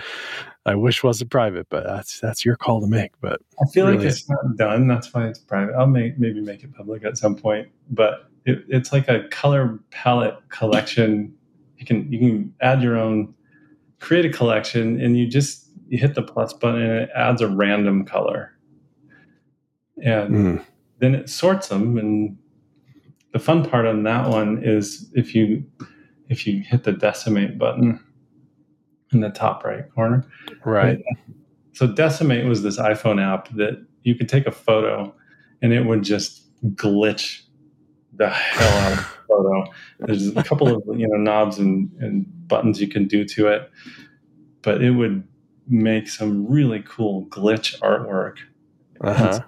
I 0.68 0.76
wish 0.76 1.02
wasn't 1.02 1.32
private, 1.32 1.68
but 1.70 1.86
that's 1.86 2.20
that's 2.20 2.44
your 2.44 2.58
call 2.58 2.82
to 2.82 2.88
make. 2.88 3.12
But 3.22 3.42
I 3.62 3.66
feel 3.68 3.86
like 3.86 3.96
Really? 3.96 4.08
it's 4.08 4.30
not 4.30 4.58
done. 4.58 4.88
That's 4.88 5.14
why 5.14 5.28
it's 5.28 5.40
private. 5.40 5.74
I'll 5.76 5.88
make 5.88 6.20
maybe 6.20 6.42
make 6.42 6.62
it 6.64 6.76
public 6.76 7.06
at 7.06 7.18
some 7.18 7.36
point. 7.38 7.70
But 7.90 8.30
it, 8.46 8.66
it's 8.68 8.92
like 8.92 9.08
a 9.08 9.28
color 9.30 9.80
palette 9.92 10.36
collection. 10.50 11.34
You 11.78 11.86
can 11.86 12.12
you 12.12 12.20
can 12.20 12.54
add 12.60 12.84
your 12.84 12.98
own, 12.98 13.34
create 14.02 14.26
a 14.26 14.30
collection, 14.30 15.00
and 15.00 15.18
you 15.18 15.26
just 15.26 15.70
you 15.88 15.98
hit 15.98 16.16
the 16.16 16.22
plus 16.22 16.52
button 16.52 16.82
and 16.82 17.04
it 17.04 17.10
adds 17.16 17.42
a 17.42 17.48
random 17.48 18.04
color, 18.04 18.52
and 20.04 20.36
mm, 20.36 20.66
then 21.00 21.16
it 21.16 21.30
sorts 21.30 21.70
them. 21.70 21.98
And 21.98 22.38
the 23.32 23.40
fun 23.40 23.68
part 23.70 23.86
on 23.86 24.04
that 24.04 24.28
one 24.30 24.62
is 24.62 25.10
if 25.16 25.34
you 25.34 25.64
if 26.28 26.46
you 26.46 26.60
hit 26.60 26.84
the 26.84 26.92
decimate 26.92 27.58
button 27.58 28.04
in 29.12 29.22
the 29.22 29.30
top 29.30 29.64
right 29.64 29.90
corner, 29.94 30.26
right. 30.66 31.02
so 31.74 31.88
Decimate 31.88 32.46
was 32.46 32.64
this 32.64 32.78
iPhone 32.78 33.22
app 33.22 33.50
that 33.56 33.86
you 34.04 34.16
could 34.16 34.30
take 34.30 34.48
a 34.48 34.52
photo 34.52 35.14
and 35.62 35.74
it 35.74 35.86
would 35.86 36.04
just 36.04 36.44
glitch 36.76 37.44
the 38.14 38.30
hell 38.30 38.80
out 38.80 38.92
of 38.94 38.98
the 38.98 39.04
photo. 39.28 39.74
There's 40.00 40.36
a 40.36 40.44
couple 40.44 40.68
of 40.68 41.00
you 41.00 41.08
know 41.08 41.18
knobs 41.18 41.58
and, 41.60 41.90
and 42.00 42.26
buttons 42.48 42.82
you 42.82 42.88
can 42.88 43.08
do 43.08 43.24
to 43.26 43.48
it, 43.48 43.72
but 44.62 44.82
it 44.82 44.92
would 44.92 45.28
make 45.68 46.08
some 46.08 46.48
really 46.48 46.84
cool 46.88 47.26
glitch 47.28 47.80
artwork. 47.80 48.38
Uh-huh. 49.02 49.40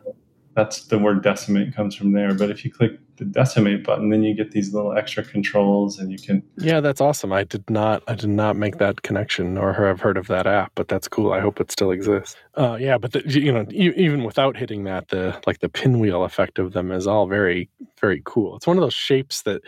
That's 0.56 0.86
the 0.86 1.00
word 1.00 1.24
decimate 1.24 1.74
comes 1.74 1.95
from 1.95 2.12
there. 2.12 2.34
But 2.34 2.50
if 2.52 2.65
you 2.65 2.72
click 2.72 3.00
the 3.19 3.25
decimate 3.25 3.84
button, 3.84 4.10
then 4.10 4.23
you 4.23 4.34
get 4.34 4.51
these 4.51 4.73
little 4.73 4.97
extra 4.97 5.23
controls 5.23 5.99
and 5.99 6.12
you 6.12 6.17
can 6.17 6.41
Yeah, 6.58 6.79
that's 6.79 7.01
awesome. 7.01 7.32
I 7.32 7.43
did 7.43 7.69
not 7.69 8.01
I 8.08 8.15
did 8.15 8.29
not 8.29 8.55
make 8.55 8.77
that 8.77 9.03
connection 9.03 9.58
or 9.58 9.73
have 9.73 10.01
heard 10.01 10.17
of 10.17 10.27
that 10.27 10.47
app, 10.47 10.71
but 10.75 10.88
that's 10.88 11.08
cool. 11.08 11.32
I 11.32 11.41
hope 11.41 11.60
it 11.60 11.71
still 11.71 11.91
exists. 11.91 12.36
Uh, 12.55 12.77
yeah, 12.79 12.97
but 12.97 13.12
the, 13.12 13.21
you 13.27 13.51
know, 13.51 13.65
even 13.71 14.23
without 14.23 14.58
hitting 14.58 14.86
that, 14.86 15.10
the 15.10 15.39
like 15.45 15.60
the 15.60 15.69
pinwheel 15.69 16.23
effect 16.23 16.58
of 16.58 16.73
them 16.73 16.91
is 16.91 17.05
all 17.05 17.27
very 17.27 17.69
very 18.01 18.21
cool. 18.25 18.55
It's 18.55 18.65
one 18.65 18.77
of 18.77 18.82
those 18.82 18.93
shapes 18.93 19.43
that 19.43 19.62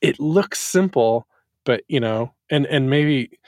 it 0.00 0.18
looks 0.18 0.58
simple, 0.60 1.26
but 1.64 1.82
you 1.88 2.00
know, 2.00 2.32
and 2.48 2.64
and 2.66 2.88
maybe 2.88 3.38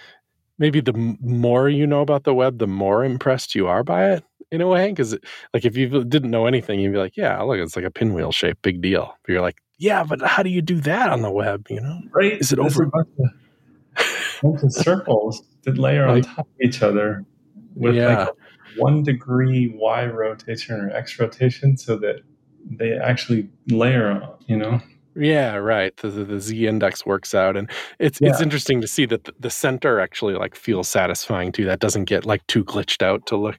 maybe 0.59 0.81
the 0.81 1.17
more 1.21 1.69
you 1.69 1.87
know 1.87 2.01
about 2.01 2.25
the 2.25 2.35
web, 2.35 2.59
the 2.59 2.67
more 2.67 3.05
impressed 3.05 3.55
you 3.55 3.69
are 3.69 3.85
by 3.85 4.11
it 4.11 4.25
in 4.51 4.61
a 4.61 4.67
way. 4.69 4.89
Because 4.91 5.17
like 5.55 5.65
if 5.65 5.77
you 5.77 6.05
didn't 6.05 6.31
know 6.31 6.47
anything, 6.47 6.81
you'd 6.81 6.93
be 6.93 6.99
like, 6.99 7.17
yeah, 7.17 7.41
look, 7.43 7.59
it's 7.59 7.77
like 7.77 7.85
a 7.85 7.91
pinwheel 7.91 8.33
shape, 8.33 8.59
big 8.63 8.81
deal. 8.81 9.15
But 9.25 9.33
you're 9.33 9.43
like, 9.43 9.59
yeah, 9.79 10.05
but 10.05 10.21
how 10.23 10.43
do 10.43 10.51
you 10.51 10.63
do 10.63 10.81
that 10.83 11.11
on 11.11 11.23
the 11.23 11.31
web? 11.31 11.67
You 11.71 11.81
know? 11.81 12.01
right. 12.13 12.33
Is 12.35 12.53
it 12.53 12.57
There's 12.57 12.77
over- 12.77 12.85
a 12.85 12.91
bunch 12.91 13.09
of, 13.19 14.41
bunch 14.43 14.63
of 14.63 14.73
circles 14.73 15.43
that 15.65 15.79
layer 15.79 16.07
on 16.07 16.17
Like- 16.17 16.25
top 16.27 16.41
of 16.41 16.61
each 16.63 16.83
other 16.83 17.25
with 17.75 17.95
Yeah. 17.95 18.25
like 18.25 18.29
one 18.77 19.03
degree 19.03 19.73
Y 19.75 20.07
rotation 20.07 20.81
or 20.81 20.91
X 20.91 21.19
rotation, 21.19 21.77
so 21.77 21.97
that 21.97 22.21
they 22.71 22.93
actually 22.93 23.49
layer. 23.69 24.11
on, 24.11 24.35
You 24.47 24.57
know, 24.59 24.81
Yeah, 25.17 25.57
right. 25.57 25.97
The, 25.97 26.09
the, 26.09 26.25
the 26.25 26.41
z 26.41 26.67
index 26.69 27.05
works 27.05 27.35
out, 27.35 27.57
and 27.57 27.69
it's 27.99 28.21
it's 28.21 28.41
interesting 28.41 28.81
to 28.81 28.87
see 28.87 29.07
that 29.07 29.25
the, 29.25 29.33
the 29.41 29.51
center 29.51 29.99
actually 29.99 30.35
like 30.35 30.55
feels 30.55 30.89
satisfying 30.89 31.51
too. 31.53 31.65
That 31.65 31.81
doesn't 31.81 32.05
get 32.05 32.25
like 32.27 32.47
too 32.47 32.65
glitched 32.65 33.03
out 33.03 33.27
to 33.27 33.37
look. 33.37 33.59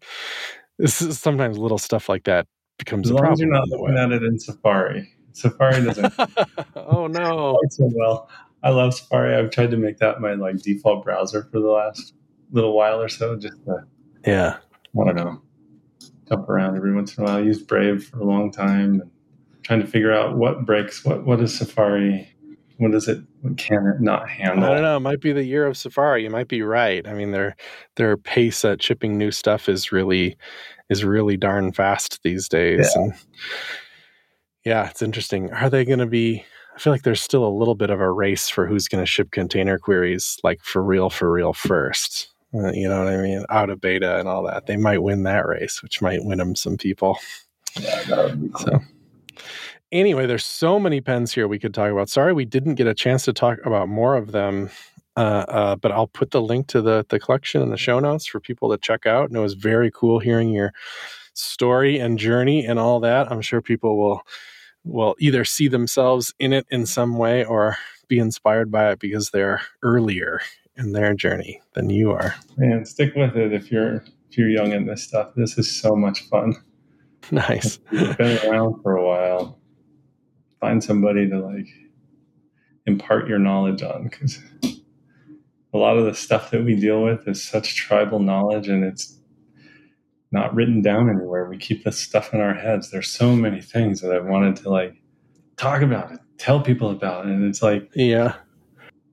Sometimes 0.86 1.58
little 1.58 1.78
stuff 1.78 2.10
like 2.10 2.24
that 2.24 2.48
becomes 2.78 3.08
as 3.08 3.12
a 3.12 3.16
problem. 3.16 3.34
as 3.34 3.40
you're 3.40 3.50
not 3.50 3.68
looking 3.70 3.98
at 3.98 4.12
it 4.12 4.24
in 4.24 4.40
Safari. 4.40 5.10
Safari 5.34 5.84
doesn't 5.86 6.14
oh 6.76 7.08
no! 7.08 7.58
so 7.70 7.90
well. 7.96 8.30
I 8.64 8.70
love 8.70 8.94
Safari. 8.94 9.36
I've 9.36 9.52
tried 9.52 9.72
to 9.72 9.78
make 9.78 9.98
that 9.98 10.22
my 10.22 10.34
like 10.34 10.58
default 10.62 11.04
browser 11.04 11.44
for 11.52 11.60
the 11.60 11.70
last 11.70 12.14
little 12.52 12.76
while 12.76 13.02
or 13.02 13.10
so, 13.10 13.38
just 13.38 13.64
to 13.66 13.86
Yeah, 14.26 14.58
I 15.00 15.06
don't 15.06 15.16
know, 15.16 15.42
jump 16.28 16.50
around 16.50 16.76
every 16.76 16.94
once 16.94 17.18
in 17.18 17.24
a 17.24 17.28
while. 17.28 17.38
I 17.38 17.42
used 17.42 17.68
Brave 17.68 18.06
for 18.06 18.20
a 18.20 18.26
long 18.26 18.52
time, 18.52 19.02
and 19.02 19.12
trying 19.64 19.82
to 19.82 19.88
figure 19.88 20.12
out 20.12 20.38
what 20.38 20.66
breaks. 20.66 21.04
What 21.06 21.26
what 21.26 21.40
is 21.42 21.58
Safari? 21.58 22.28
What 22.82 22.96
is 22.96 23.08
it? 23.08 23.20
Can 23.58 23.86
it 23.86 24.02
not 24.02 24.28
handle? 24.28 24.66
I 24.66 24.74
don't 24.74 24.82
know. 24.82 24.98
It 24.98 25.02
might 25.02 25.22
be 25.22 25.34
the 25.34 25.44
year 25.44 25.68
of 25.68 25.78
Safari. 25.78 26.24
You 26.24 26.32
might 26.32 26.48
be 26.48 26.64
right. 26.64 27.08
I 27.08 27.14
mean, 27.14 27.30
their 27.30 27.56
their 27.96 28.18
pace 28.18 28.66
at 28.66 28.82
shipping 28.82 29.20
new 29.20 29.30
stuff 29.30 29.70
is 29.70 29.92
really 29.92 30.36
is 30.90 31.06
really 31.06 31.38
darn 31.38 31.74
fast 31.74 32.24
these 32.24 32.50
days. 32.50 32.92
And 32.96 33.14
yeah, 34.66 34.90
it's 34.90 35.04
interesting. 35.04 35.52
Are 35.52 35.70
they 35.70 35.86
going 35.86 36.00
to 36.00 36.08
be? 36.08 36.44
I 36.76 36.80
feel 36.80 36.92
like 36.92 37.04
there's 37.04 37.22
still 37.22 37.46
a 37.46 37.54
little 37.56 37.76
bit 37.76 37.92
of 37.92 38.00
a 38.00 38.12
race 38.12 38.50
for 38.50 38.66
who's 38.66 38.88
going 38.88 39.04
to 39.04 39.06
ship 39.06 39.30
container 39.30 39.78
queries 39.78 40.40
like 40.44 40.64
for 40.64 40.84
real, 40.84 41.12
for 41.12 41.32
real 41.32 41.54
first. 41.54 42.30
Uh, 42.52 42.72
you 42.72 42.90
know 42.90 43.04
what 43.04 43.14
I 43.14 43.18
mean? 43.18 43.46
Out 43.52 43.70
of 43.70 43.80
beta 43.80 44.18
and 44.18 44.28
all 44.28 44.42
that. 44.48 44.66
They 44.66 44.78
might 44.78 45.04
win 45.04 45.22
that 45.24 45.46
race, 45.46 45.84
which 45.84 46.02
might 46.02 46.26
win 46.26 46.40
them 46.40 46.56
some 46.56 46.78
people. 46.78 47.20
Yeah, 47.80 48.04
that 48.06 48.26
would 48.26 48.42
be 48.42 48.50
cool. 48.50 48.66
So 48.66 48.80
anyway, 49.92 50.26
there's 50.26 50.46
so 50.46 50.80
many 50.80 51.02
pens 51.02 51.34
here 51.34 51.48
we 51.48 51.60
could 51.60 51.74
talk 51.74 51.92
about. 51.92 52.10
Sorry 52.10 52.34
we 52.34 52.46
didn't 52.46 52.76
get 52.76 52.88
a 52.88 52.94
chance 52.94 53.26
to 53.26 53.34
talk 53.34 53.60
about 53.66 53.90
more 53.90 54.16
of 54.16 54.32
them. 54.32 54.70
Uh, 55.18 55.46
uh, 55.50 55.76
but 55.76 55.92
I'll 55.92 56.08
put 56.08 56.32
the 56.32 56.42
link 56.42 56.68
to 56.68 56.82
the 56.82 57.06
the 57.10 57.20
collection 57.20 57.62
in 57.62 57.70
the 57.70 57.78
show 57.78 58.00
notes 58.00 58.26
for 58.26 58.40
people 58.40 58.72
to 58.72 58.78
check 58.78 59.06
out. 59.06 59.28
And 59.28 59.36
it 59.36 59.42
was 59.42 59.56
very 59.56 59.92
cool 59.92 60.20
hearing 60.20 60.50
your 60.50 60.72
story 61.34 62.00
and 62.00 62.18
journey 62.18 62.66
and 62.66 62.80
all 62.80 63.00
that. 63.02 63.32
I'm 63.32 63.42
sure 63.42 63.62
people 63.62 63.98
will 63.98 64.22
will 64.84 65.16
either 65.20 65.46
see 65.46 65.68
themselves 65.68 66.34
in 66.40 66.54
it 66.54 66.66
in 66.72 66.86
some 66.86 67.18
way 67.18 67.44
or 67.44 67.78
be 68.08 68.20
inspired 68.20 68.72
by 68.72 68.92
it 68.92 69.00
because 69.00 69.30
they're 69.30 69.62
earlier 69.84 70.42
in 70.76 70.94
their 70.94 71.14
journey 71.14 71.62
than 71.74 71.90
you 71.90 72.12
are. 72.12 72.36
Man, 72.58 72.86
stick 72.86 73.14
with 73.16 73.36
it 73.36 73.54
if 73.54 73.72
you're 73.72 73.96
if 74.30 74.38
you're 74.38 74.50
young 74.50 74.72
in 74.72 74.86
this 74.86 75.04
stuff. 75.04 75.32
This 75.36 75.58
is 75.58 75.70
so 75.70 75.96
much 75.96 76.22
fun. 76.30 76.56
Nice. 77.30 77.80
You've 77.92 78.18
been 78.18 78.40
around 78.50 78.82
for 78.82 78.98
a 78.98 79.06
while. 79.06 79.61
Find 80.62 80.82
somebody 80.84 81.30
to 81.30 81.40
like 81.40 81.68
impart 82.86 83.28
your 83.28 83.40
knowledge 83.40 83.82
on 83.84 84.04
because 84.04 84.40
a 85.74 85.78
lot 85.78 85.98
of 85.98 86.06
the 86.06 86.14
stuff 86.14 86.52
that 86.52 86.64
we 86.64 86.76
deal 86.76 87.04
with 87.04 87.28
is 87.28 87.44
such 87.44 87.76
tribal 87.76 88.20
knowledge 88.20 88.68
and 88.70 88.84
it's 88.84 89.20
not 90.32 90.54
written 90.56 90.82
down 90.82 91.10
anywhere. 91.10 91.50
We 91.50 91.58
keep 91.58 91.84
this 91.84 91.98
stuff 92.00 92.34
in 92.34 92.40
our 92.40 92.54
heads. 92.54 92.90
There's 92.92 93.10
so 93.10 93.36
many 93.36 93.62
things 93.62 94.02
that 94.02 94.14
I 94.14 94.20
wanted 94.20 94.56
to 94.58 94.70
like 94.70 94.96
talk 95.58 95.82
about 95.82 96.12
it, 96.12 96.20
tell 96.38 96.62
people 96.62 96.90
about 96.92 97.26
it. 97.26 97.32
And 97.32 97.44
it's 97.46 97.62
like, 97.62 97.90
Yeah. 97.96 98.36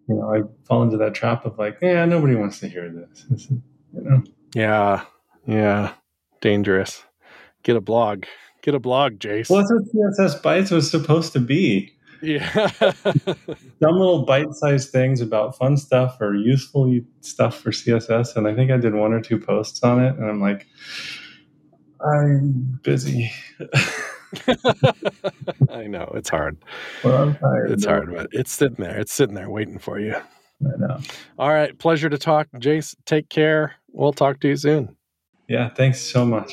you 0.09 0.15
know, 0.17 0.33
I 0.35 0.43
fall 0.67 0.83
into 0.83 0.97
that 0.99 1.15
trap 1.15 1.45
of 1.45 1.59
like, 1.59 1.79
yeah, 1.83 2.05
nobody 2.05 2.35
wants 2.37 2.61
to 2.61 2.69
hear 2.69 2.91
this. 2.91 3.49
You 3.95 4.03
know, 4.03 4.23
Yeah. 4.55 5.05
Yeah. 5.47 5.95
Dangerous. 6.43 7.03
Get 7.63 7.75
a 7.77 7.81
blog. 7.81 8.25
Get 8.63 8.75
a 8.75 8.79
blog, 8.81 9.15
Jace. 9.19 9.49
well, 9.51 9.61
that's 9.61 9.73
what 9.73 9.85
CSS 10.19 10.43
Bytes 10.43 10.71
was 10.71 10.91
supposed 10.91 11.33
to 11.33 11.41
be. 11.41 11.93
Yeah. 12.21 12.51
Some 12.71 13.97
little 13.97 14.25
bite-sized 14.25 14.91
things 14.91 15.21
about 15.21 15.57
fun 15.57 15.77
stuff 15.77 16.21
or 16.21 16.35
useful 16.35 16.99
stuff 17.21 17.61
for 17.61 17.71
CSS, 17.71 18.35
and 18.37 18.49
I 18.49 18.55
think 18.55 18.71
I 18.71 18.77
did 18.77 18.95
one 18.95 19.13
or 19.13 19.21
two 19.21 19.39
posts 19.39 19.83
on 19.85 20.03
it, 20.05 20.17
and 20.17 20.29
I'm 20.29 20.41
like, 20.41 20.67
I'm 22.01 22.81
busy. 22.83 23.31
I 25.71 25.87
know 25.87 26.11
it's 26.15 26.29
hard. 26.29 26.59
well, 27.05 27.23
I'm 27.23 27.37
tired. 27.37 27.71
It's 27.71 27.85
hard, 27.85 28.13
but 28.15 28.29
it's 28.33 28.53
sitting 28.53 28.77
there. 28.79 28.99
It's 28.99 29.13
sitting 29.13 29.35
there 29.35 29.51
waiting 29.51 29.79
for 29.79 29.99
you. 29.99 30.15
I 30.17 30.77
know. 30.77 30.99
All 31.39 31.51
right. 31.51 31.77
Pleasure 31.79 32.09
to 32.09 32.19
talk. 32.19 32.49
Jace, 32.57 32.95
take 33.07 33.29
care. 33.29 33.75
We'll 33.93 34.13
talk 34.13 34.41
to 34.41 34.49
you 34.49 34.57
soon. 34.57 34.97
Yeah, 35.49 35.69
thanks 35.71 36.01
so 36.01 36.25
much. 36.27 36.53